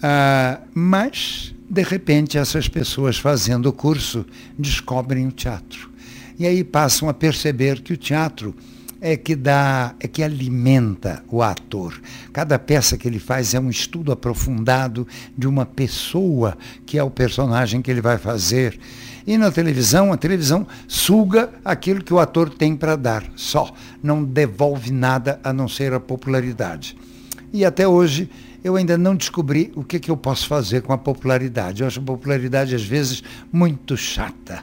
Ah, 0.00 0.60
mas, 0.72 1.52
de 1.68 1.82
repente, 1.82 2.38
essas 2.38 2.68
pessoas 2.68 3.18
fazendo 3.18 3.66
o 3.66 3.72
curso 3.72 4.24
descobrem 4.56 5.26
o 5.26 5.32
teatro. 5.32 5.90
E 6.38 6.46
aí 6.46 6.62
passam 6.62 7.08
a 7.08 7.12
perceber 7.12 7.80
que 7.80 7.92
o 7.92 7.96
teatro 7.96 8.54
é 9.00 9.16
que 9.16 9.34
dá, 9.34 9.94
é 9.98 10.06
que 10.06 10.22
alimenta 10.22 11.22
o 11.28 11.42
ator. 11.42 12.00
Cada 12.32 12.58
peça 12.58 12.98
que 12.98 13.08
ele 13.08 13.18
faz 13.18 13.54
é 13.54 13.60
um 13.60 13.70
estudo 13.70 14.12
aprofundado 14.12 15.06
de 15.36 15.48
uma 15.48 15.64
pessoa 15.64 16.56
que 16.84 16.98
é 16.98 17.02
o 17.02 17.10
personagem 17.10 17.80
que 17.80 17.90
ele 17.90 18.00
vai 18.00 18.18
fazer. 18.18 18.78
E 19.26 19.38
na 19.38 19.50
televisão, 19.50 20.12
a 20.12 20.16
televisão 20.16 20.66
suga 20.86 21.50
aquilo 21.64 22.02
que 22.02 22.12
o 22.12 22.18
ator 22.18 22.50
tem 22.50 22.76
para 22.76 22.96
dar, 22.96 23.24
só. 23.36 23.72
Não 24.02 24.24
devolve 24.24 24.90
nada 24.90 25.40
a 25.42 25.52
não 25.52 25.68
ser 25.68 25.92
a 25.92 26.00
popularidade. 26.00 26.96
E 27.52 27.64
até 27.64 27.86
hoje 27.86 28.28
eu 28.62 28.76
ainda 28.76 28.98
não 28.98 29.16
descobri 29.16 29.72
o 29.74 29.82
que, 29.82 29.98
que 29.98 30.10
eu 30.10 30.16
posso 30.16 30.46
fazer 30.46 30.82
com 30.82 30.92
a 30.92 30.98
popularidade. 30.98 31.80
Eu 31.80 31.86
acho 31.86 32.00
a 32.00 32.02
popularidade, 32.02 32.74
às 32.74 32.82
vezes, 32.82 33.22
muito 33.50 33.96
chata. 33.96 34.62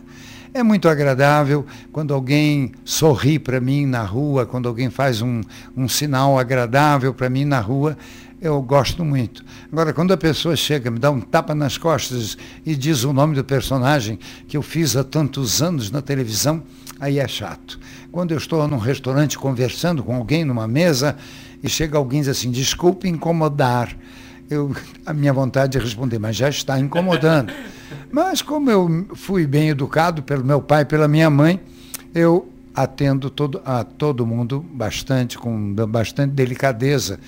É 0.53 0.63
muito 0.63 0.87
agradável 0.87 1.65
quando 1.91 2.13
alguém 2.13 2.71
sorri 2.85 3.37
para 3.37 3.59
mim 3.59 3.85
na 3.85 4.03
rua, 4.03 4.45
quando 4.45 4.67
alguém 4.67 4.89
faz 4.89 5.21
um, 5.21 5.41
um 5.75 5.87
sinal 5.87 6.39
agradável 6.39 7.13
para 7.13 7.29
mim 7.29 7.45
na 7.45 7.59
rua, 7.59 7.97
eu 8.41 8.61
gosto 8.61 9.03
muito. 9.03 9.43
Agora, 9.71 9.91
quando 9.93 10.13
a 10.13 10.17
pessoa 10.17 10.55
chega, 10.55 10.91
me 10.91 10.99
dá 10.99 11.09
um 11.09 11.19
tapa 11.19 11.55
nas 11.55 11.77
costas 11.77 12.37
e 12.65 12.75
diz 12.75 13.03
o 13.03 13.11
nome 13.11 13.35
do 13.35 13.43
personagem 13.43 14.19
que 14.47 14.55
eu 14.55 14.61
fiz 14.61 14.95
há 14.95 15.03
tantos 15.03 15.61
anos 15.61 15.89
na 15.89 16.01
televisão, 16.01 16.63
aí 16.99 17.19
é 17.19 17.27
chato. 17.27 17.79
Quando 18.11 18.31
eu 18.31 18.37
estou 18.37 18.67
num 18.67 18.77
restaurante 18.77 19.37
conversando 19.37 20.03
com 20.03 20.15
alguém 20.15 20.45
numa 20.45 20.67
mesa 20.67 21.17
e 21.63 21.69
chega 21.69 21.97
alguém 21.97 22.19
e 22.19 22.23
diz 22.23 22.29
assim, 22.29 22.51
desculpe 22.51 23.07
incomodar, 23.07 23.95
eu, 24.49 24.73
a 25.05 25.13
minha 25.13 25.33
vontade 25.33 25.77
é 25.77 25.81
responder, 25.81 26.19
mas 26.19 26.35
já 26.35 26.47
está 26.47 26.79
incomodando. 26.79 27.51
Mas 28.11 28.41
como 28.41 28.69
eu 28.69 29.07
fui 29.15 29.45
bem 29.45 29.69
educado 29.69 30.23
pelo 30.23 30.43
meu 30.43 30.61
pai 30.61 30.81
e 30.81 30.85
pela 30.85 31.07
minha 31.07 31.29
mãe, 31.29 31.59
eu 32.13 32.49
atendo 32.73 33.29
todo, 33.29 33.61
a 33.65 33.83
todo 33.83 34.25
mundo 34.25 34.63
bastante, 34.71 35.37
com 35.37 35.73
bastante 35.73 36.33
delicadeza, 36.33 37.19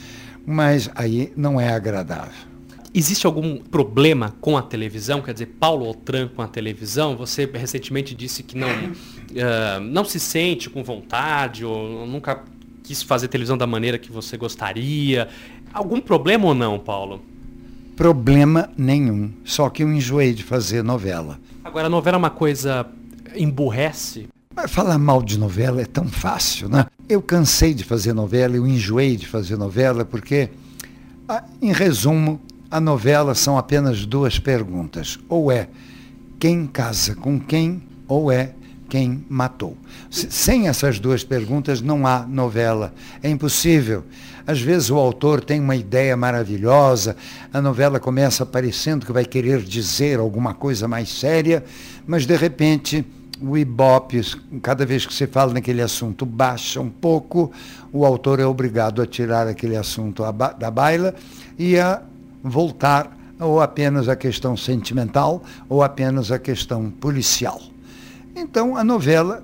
mas 0.45 0.89
aí 0.95 1.33
não 1.35 1.59
é 1.59 1.69
agradável. 1.69 2.49
Existe 2.93 3.25
algum 3.27 3.57
problema 3.57 4.35
com 4.41 4.57
a 4.57 4.63
televisão? 4.63 5.21
Quer 5.21 5.33
dizer, 5.33 5.45
Paulo 5.59 5.85
Outram 5.85 6.27
com 6.27 6.41
a 6.41 6.47
televisão? 6.47 7.15
Você 7.17 7.45
recentemente 7.45 8.15
disse 8.15 8.41
que 8.41 8.57
não, 8.57 8.67
uh, 8.67 9.79
não 9.79 10.03
se 10.03 10.19
sente 10.19 10.69
com 10.69 10.83
vontade 10.83 11.63
ou 11.63 12.07
nunca 12.07 12.43
quis 12.83 13.03
fazer 13.03 13.27
televisão 13.27 13.55
da 13.55 13.67
maneira 13.67 13.99
que 13.99 14.11
você 14.11 14.37
gostaria. 14.37 15.27
Algum 15.71 16.01
problema 16.01 16.47
ou 16.47 16.55
não, 16.55 16.79
Paulo? 16.79 17.21
Problema 17.99 18.69
nenhum. 18.77 19.29
Só 19.43 19.69
que 19.69 19.83
eu 19.83 19.91
enjoei 19.91 20.33
de 20.33 20.41
fazer 20.41 20.81
novela. 20.81 21.37
Agora, 21.65 21.87
a 21.87 21.89
novela 21.89 22.15
é 22.15 22.17
uma 22.17 22.29
coisa. 22.29 22.87
emburrece? 23.35 24.29
Mas 24.55 24.71
falar 24.71 24.97
mal 24.97 25.21
de 25.21 25.37
novela 25.37 25.81
é 25.81 25.85
tão 25.85 26.07
fácil, 26.07 26.69
né? 26.69 26.85
Eu 27.09 27.21
cansei 27.21 27.73
de 27.73 27.83
fazer 27.83 28.13
novela, 28.13 28.55
eu 28.55 28.65
enjoei 28.65 29.17
de 29.17 29.27
fazer 29.27 29.57
novela, 29.57 30.05
porque, 30.05 30.49
em 31.61 31.73
resumo, 31.73 32.39
a 32.71 32.79
novela 32.79 33.35
são 33.35 33.57
apenas 33.57 34.05
duas 34.05 34.39
perguntas. 34.39 35.19
Ou 35.27 35.51
é 35.51 35.67
quem 36.39 36.67
casa 36.67 37.15
com 37.15 37.37
quem, 37.37 37.83
ou 38.07 38.31
é 38.31 38.53
quem 38.89 39.23
matou. 39.29 39.77
Sem 40.09 40.67
essas 40.67 40.99
duas 40.99 41.23
perguntas 41.23 41.79
não 41.79 42.07
há 42.07 42.25
novela. 42.27 42.93
É 43.21 43.29
impossível. 43.29 44.03
Às 44.45 44.59
vezes 44.59 44.89
o 44.89 44.97
autor 44.97 45.41
tem 45.41 45.59
uma 45.59 45.75
ideia 45.75 46.17
maravilhosa, 46.17 47.15
a 47.53 47.61
novela 47.61 47.99
começa 47.99 48.45
parecendo 48.45 49.05
que 49.05 49.11
vai 49.11 49.23
querer 49.23 49.61
dizer 49.61 50.19
alguma 50.19 50.55
coisa 50.55 50.87
mais 50.87 51.09
séria, 51.09 51.63
mas 52.07 52.25
de 52.25 52.35
repente 52.35 53.05
o 53.41 53.55
ibope, 53.57 54.21
cada 54.61 54.85
vez 54.85 55.05
que 55.05 55.13
se 55.13 55.27
fala 55.27 55.53
naquele 55.53 55.81
assunto, 55.81 56.25
baixa 56.25 56.81
um 56.81 56.89
pouco, 56.89 57.51
o 57.93 58.05
autor 58.05 58.39
é 58.39 58.45
obrigado 58.45 59.01
a 59.01 59.05
tirar 59.05 59.47
aquele 59.47 59.77
assunto 59.77 60.23
da 60.57 60.71
baila 60.71 61.13
e 61.57 61.77
a 61.77 62.01
voltar 62.43 63.17
ou 63.39 63.61
apenas 63.61 64.09
a 64.09 64.15
questão 64.15 64.57
sentimental 64.57 65.41
ou 65.69 65.81
apenas 65.81 66.31
a 66.31 66.39
questão 66.39 66.89
policial. 66.89 67.61
Então 68.35 68.75
a 68.75 68.83
novela 68.83 69.43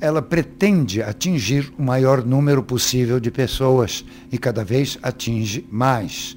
ela 0.00 0.22
pretende 0.22 1.02
atingir 1.02 1.72
o 1.78 1.82
maior 1.82 2.24
número 2.24 2.62
possível 2.62 3.20
de 3.20 3.30
pessoas 3.30 4.04
e 4.32 4.38
cada 4.38 4.64
vez 4.64 4.98
atinge 5.02 5.66
mais. 5.70 6.36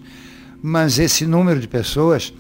Mas 0.62 1.00
esse 1.00 1.26
número 1.26 1.60
de 1.60 1.68
pessoas 1.68 2.34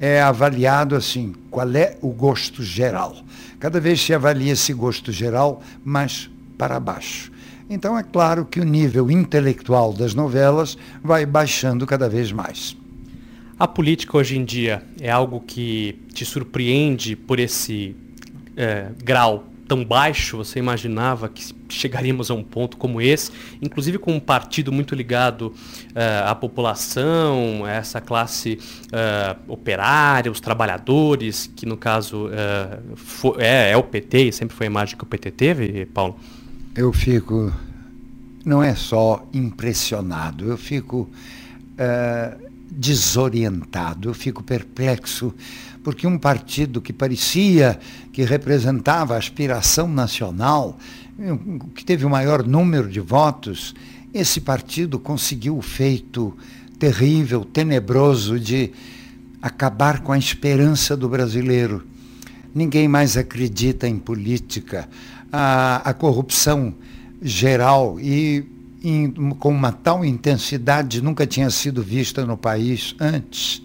é 0.00 0.22
avaliado 0.22 0.96
assim, 0.96 1.34
qual 1.50 1.70
é 1.76 1.98
o 2.00 2.08
gosto 2.08 2.62
geral. 2.62 3.14
Cada 3.58 3.78
vez 3.78 4.00
se 4.00 4.14
avalia 4.14 4.54
esse 4.54 4.72
gosto 4.72 5.12
geral 5.12 5.62
mais 5.84 6.30
para 6.56 6.80
baixo. 6.80 7.30
Então 7.68 7.96
é 7.96 8.02
claro 8.02 8.46
que 8.46 8.58
o 8.58 8.64
nível 8.64 9.10
intelectual 9.10 9.92
das 9.92 10.14
novelas 10.14 10.78
vai 11.04 11.26
baixando 11.26 11.86
cada 11.86 12.08
vez 12.08 12.32
mais. 12.32 12.76
A 13.58 13.68
política 13.68 14.16
hoje 14.16 14.38
em 14.38 14.44
dia 14.44 14.82
é 14.98 15.10
algo 15.10 15.40
que 15.46 15.98
te 16.14 16.24
surpreende 16.24 17.14
por 17.14 17.38
esse 17.38 17.94
é, 18.60 18.90
grau 19.02 19.46
tão 19.70 19.84
baixo, 19.84 20.36
você 20.36 20.58
imaginava 20.58 21.28
que 21.28 21.54
chegaríamos 21.68 22.28
a 22.28 22.34
um 22.34 22.42
ponto 22.42 22.76
como 22.76 23.00
esse, 23.00 23.30
inclusive 23.62 23.98
com 23.98 24.12
um 24.12 24.18
partido 24.18 24.72
muito 24.72 24.96
ligado 24.96 25.54
uh, 25.90 26.26
à 26.26 26.34
população, 26.34 27.64
a 27.64 27.70
essa 27.70 28.00
classe 28.00 28.58
uh, 28.86 29.40
operária, 29.46 30.28
os 30.28 30.40
trabalhadores, 30.40 31.48
que 31.54 31.66
no 31.66 31.76
caso 31.76 32.26
uh, 32.26 33.38
é, 33.38 33.70
é, 33.70 33.76
o 33.76 33.82
PT 33.84 34.24
e 34.24 34.32
sempre 34.32 34.56
foi 34.56 34.66
a 34.66 34.70
imagem 34.70 34.96
que 34.96 35.04
o 35.04 35.06
PT 35.06 35.30
teve, 35.30 35.86
Paulo? 35.86 36.18
Eu 36.74 36.92
fico 36.92 37.52
não 38.44 38.60
é 38.60 38.74
só 38.74 39.24
impressionado, 39.32 40.48
eu 40.48 40.56
fico 40.58 41.08
desorientado, 42.70 44.08
eu 44.08 44.14
fico 44.14 44.42
perplexo, 44.42 45.34
porque 45.82 46.06
um 46.06 46.18
partido 46.18 46.80
que 46.80 46.92
parecia 46.92 47.78
que 48.12 48.22
representava 48.22 49.14
a 49.14 49.18
aspiração 49.18 49.88
nacional, 49.88 50.78
que 51.74 51.84
teve 51.84 52.04
o 52.04 52.10
maior 52.10 52.46
número 52.46 52.88
de 52.88 53.00
votos, 53.00 53.74
esse 54.12 54.40
partido 54.40 54.98
conseguiu 54.98 55.56
o 55.56 55.62
feito 55.62 56.36
terrível, 56.78 57.44
tenebroso 57.44 58.38
de 58.38 58.72
acabar 59.40 60.00
com 60.00 60.12
a 60.12 60.18
esperança 60.18 60.96
do 60.96 61.08
brasileiro. 61.08 61.86
Ninguém 62.54 62.88
mais 62.88 63.16
acredita 63.16 63.86
em 63.86 63.96
política. 63.98 64.88
A, 65.32 65.90
a 65.90 65.94
corrupção 65.94 66.74
geral 67.22 68.00
e 68.00 68.44
em, 68.82 69.10
com 69.10 69.50
uma 69.50 69.70
tal 69.70 70.04
intensidade 70.04 71.02
nunca 71.02 71.26
tinha 71.26 71.50
sido 71.50 71.82
vista 71.82 72.24
no 72.26 72.36
país 72.36 72.94
antes. 72.98 73.62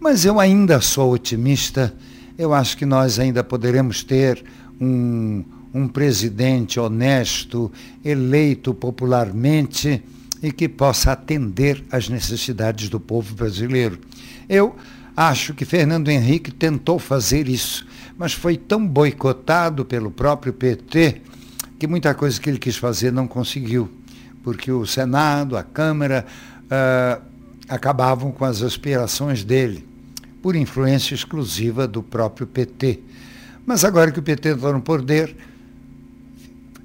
Mas 0.00 0.24
eu 0.24 0.38
ainda 0.38 0.80
sou 0.80 1.12
otimista. 1.12 1.94
Eu 2.38 2.52
acho 2.52 2.76
que 2.76 2.86
nós 2.86 3.18
ainda 3.18 3.42
poderemos 3.42 4.02
ter 4.02 4.44
um, 4.80 5.44
um 5.72 5.88
presidente 5.88 6.78
honesto, 6.78 7.72
eleito 8.04 8.74
popularmente 8.74 10.02
e 10.42 10.52
que 10.52 10.68
possa 10.68 11.12
atender 11.12 11.82
às 11.90 12.08
necessidades 12.08 12.88
do 12.88 13.00
povo 13.00 13.34
brasileiro. 13.34 13.98
Eu 14.48 14.76
acho 15.16 15.54
que 15.54 15.64
Fernando 15.64 16.08
Henrique 16.08 16.50
tentou 16.50 16.98
fazer 16.98 17.48
isso, 17.48 17.86
mas 18.18 18.32
foi 18.32 18.56
tão 18.56 18.86
boicotado 18.86 19.84
pelo 19.84 20.10
próprio 20.10 20.52
PT 20.52 21.22
que 21.78 21.86
muita 21.86 22.14
coisa 22.14 22.40
que 22.40 22.48
ele 22.48 22.58
quis 22.58 22.76
fazer 22.76 23.12
não 23.12 23.26
conseguiu, 23.26 23.90
porque 24.42 24.70
o 24.70 24.86
Senado, 24.86 25.56
a 25.56 25.62
Câmara, 25.62 26.24
uh, 26.64 27.22
acabavam 27.68 28.30
com 28.30 28.44
as 28.44 28.62
aspirações 28.62 29.44
dele, 29.44 29.86
por 30.42 30.54
influência 30.54 31.14
exclusiva 31.14 31.86
do 31.86 32.02
próprio 32.02 32.46
PT. 32.46 33.00
Mas 33.64 33.84
agora 33.84 34.12
que 34.12 34.18
o 34.18 34.22
PT 34.22 34.50
entrou 34.50 34.72
no 34.72 34.80
poder, 34.80 35.36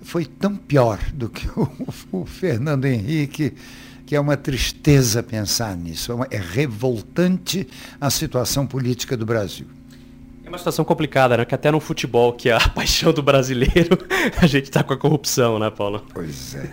foi 0.02 0.26
tão 0.26 0.56
pior 0.56 1.00
do 1.14 1.30
que 1.30 1.48
o, 1.48 1.70
o 2.22 2.26
Fernando 2.26 2.86
Henrique, 2.86 3.54
que 4.06 4.16
é 4.16 4.20
uma 4.20 4.36
tristeza 4.36 5.22
pensar 5.22 5.78
nisso. 5.78 6.12
É, 6.30 6.36
é 6.36 6.40
revoltante 6.40 7.68
a 8.00 8.10
situação 8.10 8.66
política 8.66 9.16
do 9.16 9.26
Brasil 9.26 9.68
uma 10.52 10.58
situação 10.58 10.84
complicada, 10.84 11.38
né? 11.38 11.46
Que 11.46 11.56
até 11.56 11.72
no 11.72 11.80
futebol, 11.80 12.34
que 12.34 12.50
é 12.50 12.54
a 12.54 12.60
paixão 12.70 13.14
do 13.14 13.24
brasileiro, 13.24 13.98
a 14.42 14.46
gente 14.46 14.66
está 14.66 14.84
com 14.84 14.94
a 14.94 14.98
corrupção, 14.98 15.58
né, 15.58 15.70
Paulo? 15.70 16.06
Pois 16.14 16.56
é. 16.56 16.70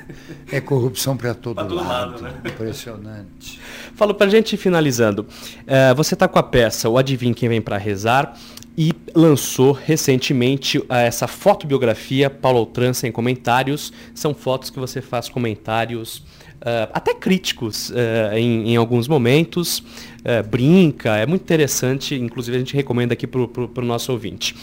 É 0.51 0.61
corrupção 0.61 1.17
para 1.17 1.33
todo, 1.33 1.57
todo, 1.57 1.75
lado. 1.75 2.13
lado 2.13 2.23
né? 2.23 2.35
Impressionante. 2.45 3.61
Falo 3.95 4.15
para 4.15 4.27
a 4.27 4.31
gente 4.31 4.57
finalizando. 4.57 5.23
Uh, 5.23 5.95
você 5.95 6.15
está 6.15 6.27
com 6.27 6.39
a 6.39 6.43
peça 6.43 6.89
O 6.89 6.99
Adivinha 6.99 7.35
Quem 7.35 7.49
Vem 7.49 7.63
para 7.63 7.77
Rezar 7.79 8.37
e 8.77 8.93
lançou 9.15 9.73
recentemente 9.73 10.79
uh, 10.79 10.87
essa 10.91 11.29
fotobiografia 11.29 12.29
Paulo 12.29 12.59
Outran 12.59 12.93
sem 12.93 13.13
comentários. 13.13 13.93
São 14.15 14.35
fotos 14.35 14.71
que 14.71 14.79
você 14.79 15.01
faz 15.01 15.29
comentários 15.29 16.25
uh, 16.61 16.91
até 16.93 17.15
críticos 17.15 17.91
uh, 17.91 18.35
em, 18.35 18.73
em, 18.73 18.77
alguns 18.77 19.09
momentos, 19.09 19.79
uh, 19.79 20.47
brinca, 20.49 21.17
é 21.17 21.27
muito 21.27 21.43
interessante, 21.43 22.15
inclusive 22.15 22.57
a 22.57 22.61
gente 22.61 22.75
recomenda 22.75 23.15
aqui 23.15 23.27
para 23.27 23.41
o 23.41 23.87
nosso 23.87 24.13
ouvinte. 24.13 24.55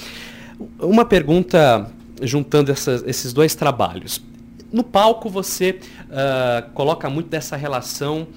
Uma 0.79 1.05
pergunta 1.05 1.91
juntando 2.21 2.71
essas, 2.71 3.03
esses 3.05 3.33
dois 3.33 3.55
trabalhos. 3.55 4.21
No 4.71 4.83
palco 4.83 5.29
você 5.29 5.79
coloca 6.73 7.09
muito 7.09 7.27
dessa 7.29 7.55
relação 7.55 8.27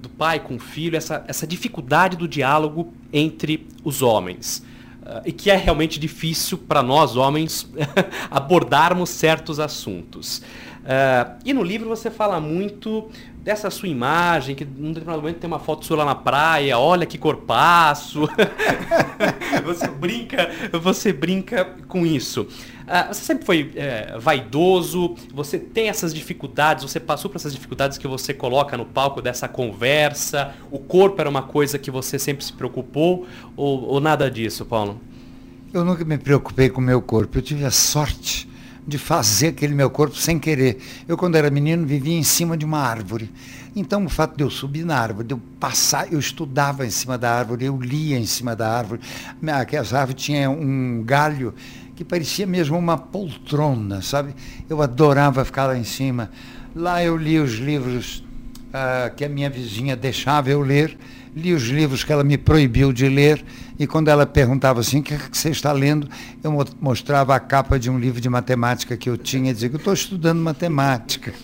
do 0.00 0.08
pai 0.10 0.40
com 0.40 0.56
o 0.56 0.58
filho, 0.58 0.96
essa, 0.96 1.24
essa 1.26 1.46
dificuldade 1.46 2.16
do 2.16 2.28
diálogo 2.28 2.92
entre 3.12 3.66
os 3.82 4.02
homens. 4.02 4.62
Uh, 5.06 5.22
e 5.24 5.30
que 5.30 5.52
é 5.52 5.56
realmente 5.56 6.00
difícil 6.00 6.58
para 6.58 6.82
nós, 6.82 7.14
homens, 7.14 7.70
abordarmos 8.28 9.08
certos 9.10 9.60
assuntos. 9.60 10.42
Uh, 10.86 11.34
e 11.44 11.52
no 11.52 11.64
livro 11.64 11.88
você 11.88 12.12
fala 12.12 12.40
muito 12.40 13.10
dessa 13.42 13.70
sua 13.70 13.88
imagem, 13.88 14.54
que 14.54 14.64
num 14.64 14.88
determinado 14.92 15.20
momento 15.20 15.38
tem 15.38 15.48
uma 15.48 15.58
foto 15.58 15.84
sua 15.84 15.96
lá 15.96 16.04
na 16.04 16.14
praia, 16.14 16.78
olha 16.78 17.04
que 17.04 17.18
corpaço. 17.18 18.28
você 19.66 19.88
brinca, 19.88 20.48
você 20.80 21.12
brinca 21.12 21.64
com 21.88 22.06
isso. 22.06 22.42
Uh, 22.42 23.08
você 23.08 23.20
sempre 23.20 23.44
foi 23.44 23.72
uh, 23.74 24.20
vaidoso, 24.20 25.16
você 25.34 25.58
tem 25.58 25.88
essas 25.88 26.14
dificuldades, 26.14 26.84
você 26.88 27.00
passou 27.00 27.28
por 27.28 27.36
essas 27.36 27.52
dificuldades 27.52 27.98
que 27.98 28.06
você 28.06 28.32
coloca 28.32 28.76
no 28.76 28.86
palco 28.86 29.20
dessa 29.20 29.48
conversa, 29.48 30.54
o 30.70 30.78
corpo 30.78 31.20
era 31.20 31.28
uma 31.28 31.42
coisa 31.42 31.80
que 31.80 31.90
você 31.90 32.16
sempre 32.16 32.44
se 32.44 32.52
preocupou, 32.52 33.26
ou, 33.56 33.82
ou 33.86 34.00
nada 34.00 34.30
disso, 34.30 34.64
Paulo? 34.64 35.00
Eu 35.74 35.84
nunca 35.84 36.04
me 36.04 36.16
preocupei 36.16 36.68
com 36.70 36.80
o 36.80 36.84
meu 36.84 37.02
corpo, 37.02 37.38
eu 37.38 37.42
tive 37.42 37.64
a 37.64 37.72
sorte 37.72 38.48
de 38.86 38.98
fazer 38.98 39.48
aquele 39.48 39.74
meu 39.74 39.90
corpo 39.90 40.16
sem 40.16 40.38
querer. 40.38 40.78
Eu, 41.08 41.16
quando 41.16 41.34
era 41.34 41.50
menino, 41.50 41.86
vivia 41.86 42.16
em 42.16 42.22
cima 42.22 42.56
de 42.56 42.64
uma 42.64 42.78
árvore. 42.78 43.30
Então, 43.74 44.04
o 44.04 44.08
fato 44.08 44.36
de 44.36 44.44
eu 44.44 44.50
subir 44.50 44.84
na 44.84 44.96
árvore, 44.96 45.26
de 45.26 45.34
eu 45.34 45.40
passar, 45.58 46.12
eu 46.12 46.18
estudava 46.18 46.86
em 46.86 46.90
cima 46.90 47.18
da 47.18 47.30
árvore, 47.30 47.64
eu 47.64 47.76
lia 47.78 48.18
em 48.18 48.24
cima 48.26 48.54
da 48.54 48.70
árvore. 48.70 49.00
Aquelas 49.52 49.92
árvores 49.92 50.22
tinha 50.22 50.48
um 50.48 51.02
galho 51.04 51.52
que 51.96 52.04
parecia 52.04 52.46
mesmo 52.46 52.78
uma 52.78 52.96
poltrona, 52.96 54.02
sabe? 54.02 54.34
Eu 54.68 54.80
adorava 54.80 55.44
ficar 55.44 55.66
lá 55.66 55.76
em 55.76 55.84
cima. 55.84 56.30
Lá 56.74 57.02
eu 57.02 57.16
li 57.16 57.38
os 57.38 57.54
livros 57.54 58.24
uh, 58.68 59.14
que 59.16 59.24
a 59.24 59.28
minha 59.28 59.50
vizinha 59.50 59.96
deixava 59.96 60.50
eu 60.50 60.60
ler 60.60 60.96
li 61.36 61.52
os 61.52 61.64
livros 61.64 62.02
que 62.02 62.10
ela 62.10 62.24
me 62.24 62.38
proibiu 62.38 62.94
de 62.94 63.06
ler, 63.10 63.44
e 63.78 63.86
quando 63.86 64.08
ela 64.08 64.24
perguntava 64.24 64.80
assim, 64.80 65.00
o 65.00 65.02
que, 65.02 65.12
é 65.12 65.18
que 65.18 65.36
você 65.36 65.50
está 65.50 65.70
lendo? 65.70 66.08
Eu 66.42 66.50
mostrava 66.80 67.34
a 67.34 67.38
capa 67.38 67.78
de 67.78 67.90
um 67.90 67.98
livro 67.98 68.22
de 68.22 68.28
matemática 68.28 68.96
que 68.96 69.08
eu 69.08 69.18
tinha 69.18 69.50
e 69.50 69.54
dizia 69.54 69.68
que 69.68 69.74
eu 69.74 69.78
estou 69.78 69.92
estudando 69.92 70.40
matemática. 70.40 71.34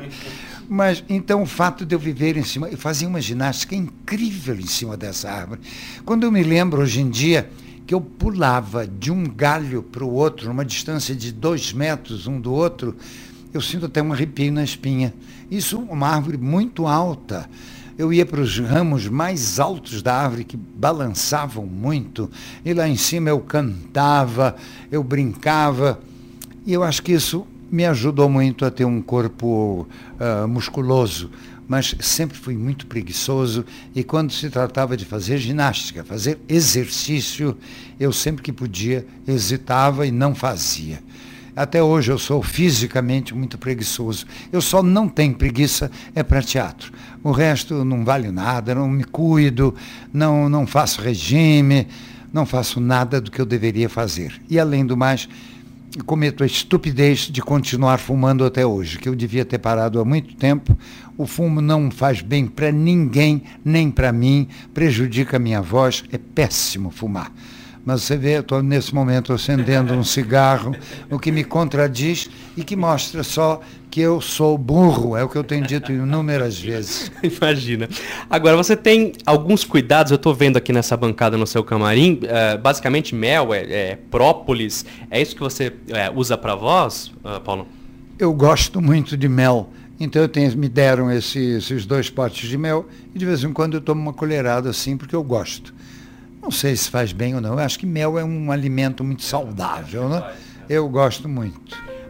Mas 0.68 1.02
então 1.08 1.42
o 1.42 1.46
fato 1.46 1.86
de 1.86 1.94
eu 1.94 1.98
viver 1.98 2.36
em 2.36 2.44
cima, 2.44 2.68
eu 2.68 2.76
fazia 2.76 3.08
uma 3.08 3.20
ginástica 3.20 3.74
incrível 3.74 4.54
em 4.54 4.66
cima 4.66 4.94
dessa 4.94 5.30
árvore. 5.30 5.62
Quando 6.04 6.24
eu 6.24 6.30
me 6.30 6.42
lembro 6.42 6.82
hoje 6.82 7.00
em 7.00 7.08
dia 7.08 7.50
que 7.86 7.94
eu 7.94 8.00
pulava 8.00 8.86
de 8.86 9.10
um 9.10 9.24
galho 9.24 9.82
para 9.82 10.04
o 10.04 10.12
outro, 10.12 10.48
numa 10.48 10.66
distância 10.66 11.16
de 11.16 11.32
dois 11.32 11.72
metros 11.72 12.26
um 12.26 12.38
do 12.38 12.52
outro, 12.52 12.94
eu 13.54 13.60
sinto 13.60 13.86
até 13.86 14.02
um 14.02 14.12
arrepio 14.12 14.52
na 14.52 14.62
espinha. 14.62 15.14
Isso 15.50 15.78
uma 15.80 16.08
árvore 16.08 16.36
muito 16.36 16.86
alta 16.86 17.48
eu 18.00 18.10
ia 18.10 18.24
para 18.24 18.40
os 18.40 18.58
ramos 18.58 19.06
mais 19.06 19.60
altos 19.60 20.00
da 20.00 20.14
árvore 20.14 20.44
que 20.44 20.56
balançavam 20.56 21.66
muito, 21.66 22.30
e 22.64 22.72
lá 22.72 22.88
em 22.88 22.96
cima 22.96 23.28
eu 23.28 23.38
cantava, 23.40 24.56
eu 24.90 25.04
brincava, 25.04 26.00
e 26.64 26.72
eu 26.72 26.82
acho 26.82 27.02
que 27.02 27.12
isso 27.12 27.46
me 27.70 27.84
ajudou 27.84 28.26
muito 28.26 28.64
a 28.64 28.70
ter 28.70 28.86
um 28.86 29.02
corpo 29.02 29.86
uh, 30.18 30.48
musculoso, 30.48 31.30
mas 31.68 31.94
sempre 32.00 32.38
fui 32.38 32.56
muito 32.56 32.86
preguiçoso 32.86 33.66
e 33.94 34.02
quando 34.02 34.32
se 34.32 34.48
tratava 34.48 34.96
de 34.96 35.04
fazer 35.04 35.36
ginástica, 35.36 36.02
fazer 36.02 36.38
exercício, 36.48 37.54
eu 37.98 38.14
sempre 38.14 38.42
que 38.42 38.50
podia 38.50 39.06
hesitava 39.28 40.06
e 40.06 40.10
não 40.10 40.34
fazia. 40.34 41.02
Até 41.54 41.82
hoje 41.82 42.12
eu 42.12 42.18
sou 42.18 42.42
fisicamente 42.42 43.34
muito 43.34 43.58
preguiçoso. 43.58 44.26
Eu 44.52 44.60
só 44.60 44.82
não 44.82 45.08
tenho 45.08 45.34
preguiça 45.34 45.90
é 46.14 46.22
para 46.22 46.42
teatro. 46.42 46.92
O 47.22 47.32
resto 47.32 47.84
não 47.84 48.04
vale 48.04 48.30
nada, 48.30 48.74
não 48.74 48.88
me 48.88 49.04
cuido, 49.04 49.74
não, 50.12 50.48
não 50.48 50.66
faço 50.66 51.00
regime, 51.00 51.86
não 52.32 52.46
faço 52.46 52.80
nada 52.80 53.20
do 53.20 53.30
que 53.30 53.40
eu 53.40 53.46
deveria 53.46 53.88
fazer. 53.88 54.40
E 54.48 54.58
além 54.58 54.86
do 54.86 54.96
mais, 54.96 55.28
cometo 56.06 56.42
a 56.42 56.46
estupidez 56.46 57.20
de 57.20 57.42
continuar 57.42 57.98
fumando 57.98 58.44
até 58.44 58.64
hoje, 58.64 58.98
que 58.98 59.08
eu 59.08 59.16
devia 59.16 59.44
ter 59.44 59.58
parado 59.58 60.00
há 60.00 60.04
muito 60.04 60.34
tempo. 60.36 60.76
O 61.18 61.26
fumo 61.26 61.60
não 61.60 61.90
faz 61.90 62.22
bem 62.22 62.46
para 62.46 62.70
ninguém, 62.70 63.42
nem 63.64 63.90
para 63.90 64.12
mim, 64.12 64.48
prejudica 64.72 65.36
a 65.36 65.40
minha 65.40 65.60
voz, 65.60 66.04
é 66.12 66.18
péssimo 66.18 66.90
fumar. 66.90 67.32
Mas 67.84 68.02
você 68.02 68.16
vê, 68.16 68.40
estou 68.40 68.62
nesse 68.62 68.94
momento 68.94 69.32
acendendo 69.32 69.94
um 69.94 70.04
cigarro, 70.04 70.74
o 71.10 71.18
que 71.18 71.32
me 71.32 71.42
contradiz 71.42 72.28
e 72.56 72.62
que 72.62 72.76
mostra 72.76 73.22
só 73.22 73.60
que 73.90 74.00
eu 74.00 74.20
sou 74.20 74.56
burro, 74.56 75.16
é 75.16 75.24
o 75.24 75.28
que 75.28 75.36
eu 75.36 75.42
tenho 75.42 75.66
dito 75.66 75.90
inúmeras 75.90 76.58
vezes. 76.58 77.10
Imagina. 77.24 77.88
Agora, 78.28 78.56
você 78.56 78.76
tem 78.76 79.12
alguns 79.26 79.64
cuidados, 79.64 80.12
eu 80.12 80.16
estou 80.16 80.32
vendo 80.32 80.56
aqui 80.56 80.72
nessa 80.72 80.96
bancada 80.96 81.36
no 81.36 81.46
seu 81.46 81.64
camarim, 81.64 82.20
é, 82.22 82.56
basicamente 82.56 83.14
mel, 83.14 83.52
é, 83.52 83.58
é, 83.58 83.98
própolis, 84.10 84.84
é 85.10 85.20
isso 85.20 85.34
que 85.34 85.40
você 85.40 85.72
é, 85.88 86.10
usa 86.14 86.38
para 86.38 86.54
voz, 86.54 87.10
uh, 87.24 87.40
Paulo? 87.40 87.66
Eu 88.18 88.32
gosto 88.32 88.80
muito 88.80 89.16
de 89.16 89.28
mel. 89.28 89.70
Então 89.98 90.26
tenho, 90.28 90.56
me 90.56 90.68
deram 90.68 91.10
esse, 91.10 91.38
esses 91.38 91.84
dois 91.84 92.08
potes 92.08 92.48
de 92.48 92.56
mel 92.56 92.86
e 93.14 93.18
de 93.18 93.26
vez 93.26 93.44
em 93.44 93.52
quando 93.52 93.74
eu 93.74 93.80
tomo 93.82 94.00
uma 94.00 94.14
colherada 94.14 94.70
assim 94.70 94.96
porque 94.96 95.14
eu 95.14 95.22
gosto. 95.22 95.74
Não 96.42 96.50
sei 96.50 96.74
se 96.74 96.88
faz 96.88 97.12
bem 97.12 97.34
ou 97.34 97.40
não. 97.40 97.52
Eu 97.52 97.58
acho 97.60 97.78
que 97.78 97.86
mel 97.86 98.18
é 98.18 98.24
um 98.24 98.50
alimento 98.50 99.04
muito 99.04 99.22
saudável, 99.22 100.08
né? 100.08 100.32
Eu 100.68 100.88
gosto 100.88 101.28
muito. 101.28 101.60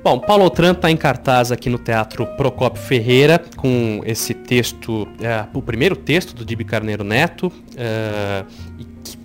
Bom, 0.03 0.19
Paulo 0.19 0.45
Outram 0.45 0.73
está 0.73 0.91
em 0.91 0.97
cartaz 0.97 1.53
aqui 1.53 1.69
no 1.69 1.79
Teatro 1.79 2.27
Procópio 2.37 2.83
Ferreira 2.83 3.39
com 3.57 4.01
esse 4.07 4.33
texto, 4.33 5.07
é, 5.21 5.47
o 5.53 5.61
primeiro 5.61 5.95
texto 5.95 6.35
do 6.35 6.43
Dibi 6.43 6.65
Carneiro 6.65 7.05
Neto. 7.05 7.53
É, 7.77 8.45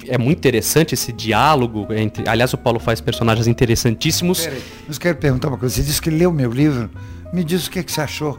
é 0.08 0.18
muito 0.18 0.38
interessante 0.38 0.94
esse 0.94 1.14
diálogo 1.14 1.88
entre. 1.94 2.28
Aliás, 2.28 2.54
o 2.54 2.58
Paulo 2.58 2.80
faz 2.80 3.00
personagens 3.00 3.48
interessantíssimos. 3.48 4.46
Peraí, 4.46 4.62
mas 4.88 4.98
quero 4.98 5.18
perguntar 5.18 5.48
uma 5.48 5.58
coisa. 5.58 5.76
Você 5.76 5.84
disse 5.84 6.02
que 6.02 6.10
leu 6.10 6.32
meu 6.32 6.52
livro. 6.52 6.90
Me 7.32 7.44
diz 7.44 7.68
o 7.68 7.72
que, 7.72 7.82
que 7.82 7.92
você 7.92 8.02
achou. 8.02 8.38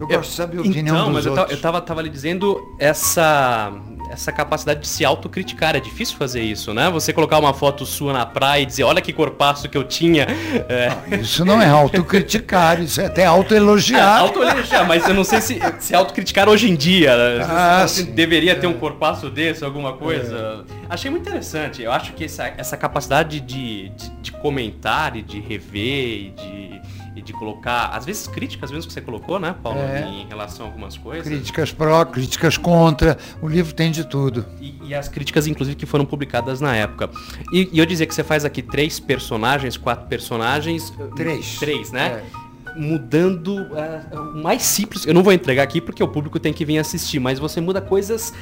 Eu 0.00 0.06
gosto 0.06 0.30
de 0.30 0.36
saber 0.36 0.58
a 0.58 0.60
opinião 0.60 0.96
então, 0.96 1.04
dos 1.06 1.14
mas 1.14 1.26
outros. 1.26 1.50
eu 1.50 1.56
estava 1.56 1.80
tava 1.80 2.02
lhe 2.02 2.08
dizendo 2.08 2.74
essa 2.78 3.72
essa 4.10 4.32
capacidade 4.32 4.80
de 4.80 4.88
se 4.88 5.04
autocriticar. 5.04 5.76
É 5.76 5.80
difícil 5.80 6.16
fazer 6.16 6.40
isso, 6.40 6.72
né? 6.72 6.90
Você 6.90 7.12
colocar 7.12 7.38
uma 7.38 7.52
foto 7.52 7.84
sua 7.84 8.12
na 8.12 8.24
praia 8.24 8.62
e 8.62 8.66
dizer, 8.66 8.84
olha 8.84 9.00
que 9.00 9.12
corpaço 9.12 9.68
que 9.68 9.76
eu 9.76 9.84
tinha. 9.84 10.26
É... 10.68 11.16
Isso 11.20 11.44
não 11.44 11.60
é 11.60 11.68
autocriticar, 11.68 12.80
isso 12.82 13.00
é 13.00 13.06
até 13.06 13.26
autoelogiar. 13.26 14.18
É, 14.18 14.20
autoelogiar, 14.20 14.86
mas 14.86 15.06
eu 15.06 15.14
não 15.14 15.24
sei 15.24 15.40
se, 15.40 15.60
se 15.78 15.94
autocriticar 15.94 16.48
hoje 16.48 16.70
em 16.70 16.74
dia. 16.74 17.16
Né? 17.16 17.46
Ah, 17.48 17.86
você 17.86 18.02
deveria 18.02 18.56
ter 18.56 18.66
um 18.66 18.74
corpaço 18.74 19.28
desse, 19.28 19.64
alguma 19.64 19.92
coisa. 19.92 20.64
É. 20.70 20.78
Achei 20.88 21.10
muito 21.10 21.28
interessante. 21.28 21.82
Eu 21.82 21.92
acho 21.92 22.12
que 22.14 22.24
essa, 22.24 22.52
essa 22.56 22.76
capacidade 22.76 23.40
de, 23.40 23.90
de, 23.90 24.10
de 24.22 24.32
comentar 24.32 25.16
e 25.16 25.22
de 25.22 25.38
rever 25.40 26.08
e 26.08 26.30
de 26.30 26.77
e 27.18 27.22
de 27.22 27.32
colocar, 27.32 27.88
às 27.88 28.04
vezes 28.04 28.28
críticas 28.28 28.70
mesmo 28.70 28.86
que 28.86 28.92
você 28.92 29.00
colocou, 29.00 29.40
né, 29.40 29.54
Paulo, 29.62 29.80
é. 29.80 30.08
em 30.08 30.26
relação 30.26 30.66
a 30.66 30.68
algumas 30.68 30.96
coisas. 30.96 31.26
Críticas 31.26 31.72
pró, 31.72 32.04
críticas 32.04 32.56
contra, 32.56 33.18
o 33.42 33.48
livro 33.48 33.74
tem 33.74 33.90
de 33.90 34.04
tudo. 34.04 34.46
E, 34.60 34.74
e 34.84 34.94
as 34.94 35.08
críticas, 35.08 35.46
inclusive, 35.46 35.76
que 35.76 35.86
foram 35.86 36.04
publicadas 36.04 36.60
na 36.60 36.74
época. 36.76 37.10
E, 37.52 37.68
e, 37.72 37.78
eu 37.78 37.86
dizia 37.86 38.06
que 38.06 38.14
você 38.14 38.22
faz 38.22 38.44
aqui 38.44 38.62
três 38.62 39.00
personagens, 39.00 39.76
quatro 39.76 40.06
personagens. 40.06 40.92
Três. 41.16 41.58
Três, 41.58 41.92
né? 41.92 42.22
É 42.44 42.48
mudando 42.76 43.56
uh, 43.56 44.20
o 44.36 44.42
mais 44.42 44.62
simples. 44.62 45.04
Eu 45.04 45.12
não 45.12 45.22
vou 45.22 45.32
entregar 45.32 45.64
aqui 45.64 45.80
porque 45.80 46.00
o 46.00 46.06
público 46.06 46.38
tem 46.38 46.52
que 46.52 46.64
vir 46.64 46.78
assistir, 46.78 47.18
mas 47.18 47.38
você 47.38 47.60
muda 47.60 47.80
coisas 47.80 48.32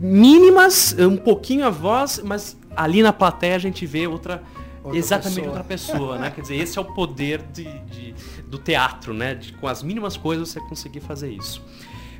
mínimas, 0.00 0.96
um 0.98 1.16
pouquinho 1.16 1.64
a 1.64 1.70
voz, 1.70 2.20
mas 2.24 2.56
ali 2.74 3.02
na 3.02 3.12
plateia 3.12 3.54
a 3.54 3.58
gente 3.58 3.86
vê 3.86 4.08
outra 4.08 4.42
outra 4.84 4.98
exatamente 4.98 5.34
pessoa. 5.34 5.48
outra 5.48 5.64
pessoa, 5.64 6.18
né? 6.18 6.30
Quer 6.30 6.40
dizer, 6.42 6.56
esse 6.56 6.78
é 6.78 6.80
o 6.80 6.84
poder 6.84 7.42
de, 7.52 7.64
de 7.64 8.14
do 8.46 8.58
teatro, 8.58 9.12
né? 9.12 9.34
De, 9.34 9.52
com 9.54 9.66
as 9.66 9.82
mínimas 9.82 10.16
coisas 10.16 10.50
você 10.50 10.60
conseguir 10.60 11.00
fazer 11.00 11.30
isso. 11.30 11.62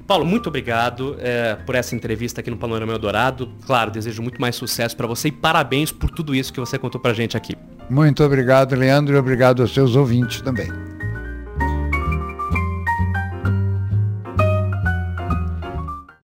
Paulo, 0.06 0.26
muito 0.26 0.48
obrigado 0.48 1.16
é, 1.18 1.54
por 1.54 1.74
essa 1.74 1.94
entrevista 1.94 2.40
aqui 2.40 2.50
no 2.50 2.56
Panorama 2.56 2.92
Eldorado. 2.92 3.50
Claro, 3.64 3.90
desejo 3.90 4.20
muito 4.22 4.40
mais 4.40 4.54
sucesso 4.54 4.96
para 4.96 5.06
você 5.06 5.28
e 5.28 5.32
parabéns 5.32 5.90
por 5.90 6.10
tudo 6.10 6.34
isso 6.34 6.52
que 6.52 6.60
você 6.60 6.78
contou 6.78 7.00
para 7.00 7.14
gente 7.14 7.36
aqui. 7.36 7.54
Muito 7.88 8.22
obrigado, 8.22 8.74
Leandro, 8.74 9.14
e 9.14 9.18
obrigado 9.18 9.62
aos 9.62 9.72
seus 9.72 9.96
ouvintes 9.96 10.40
também. 10.42 10.93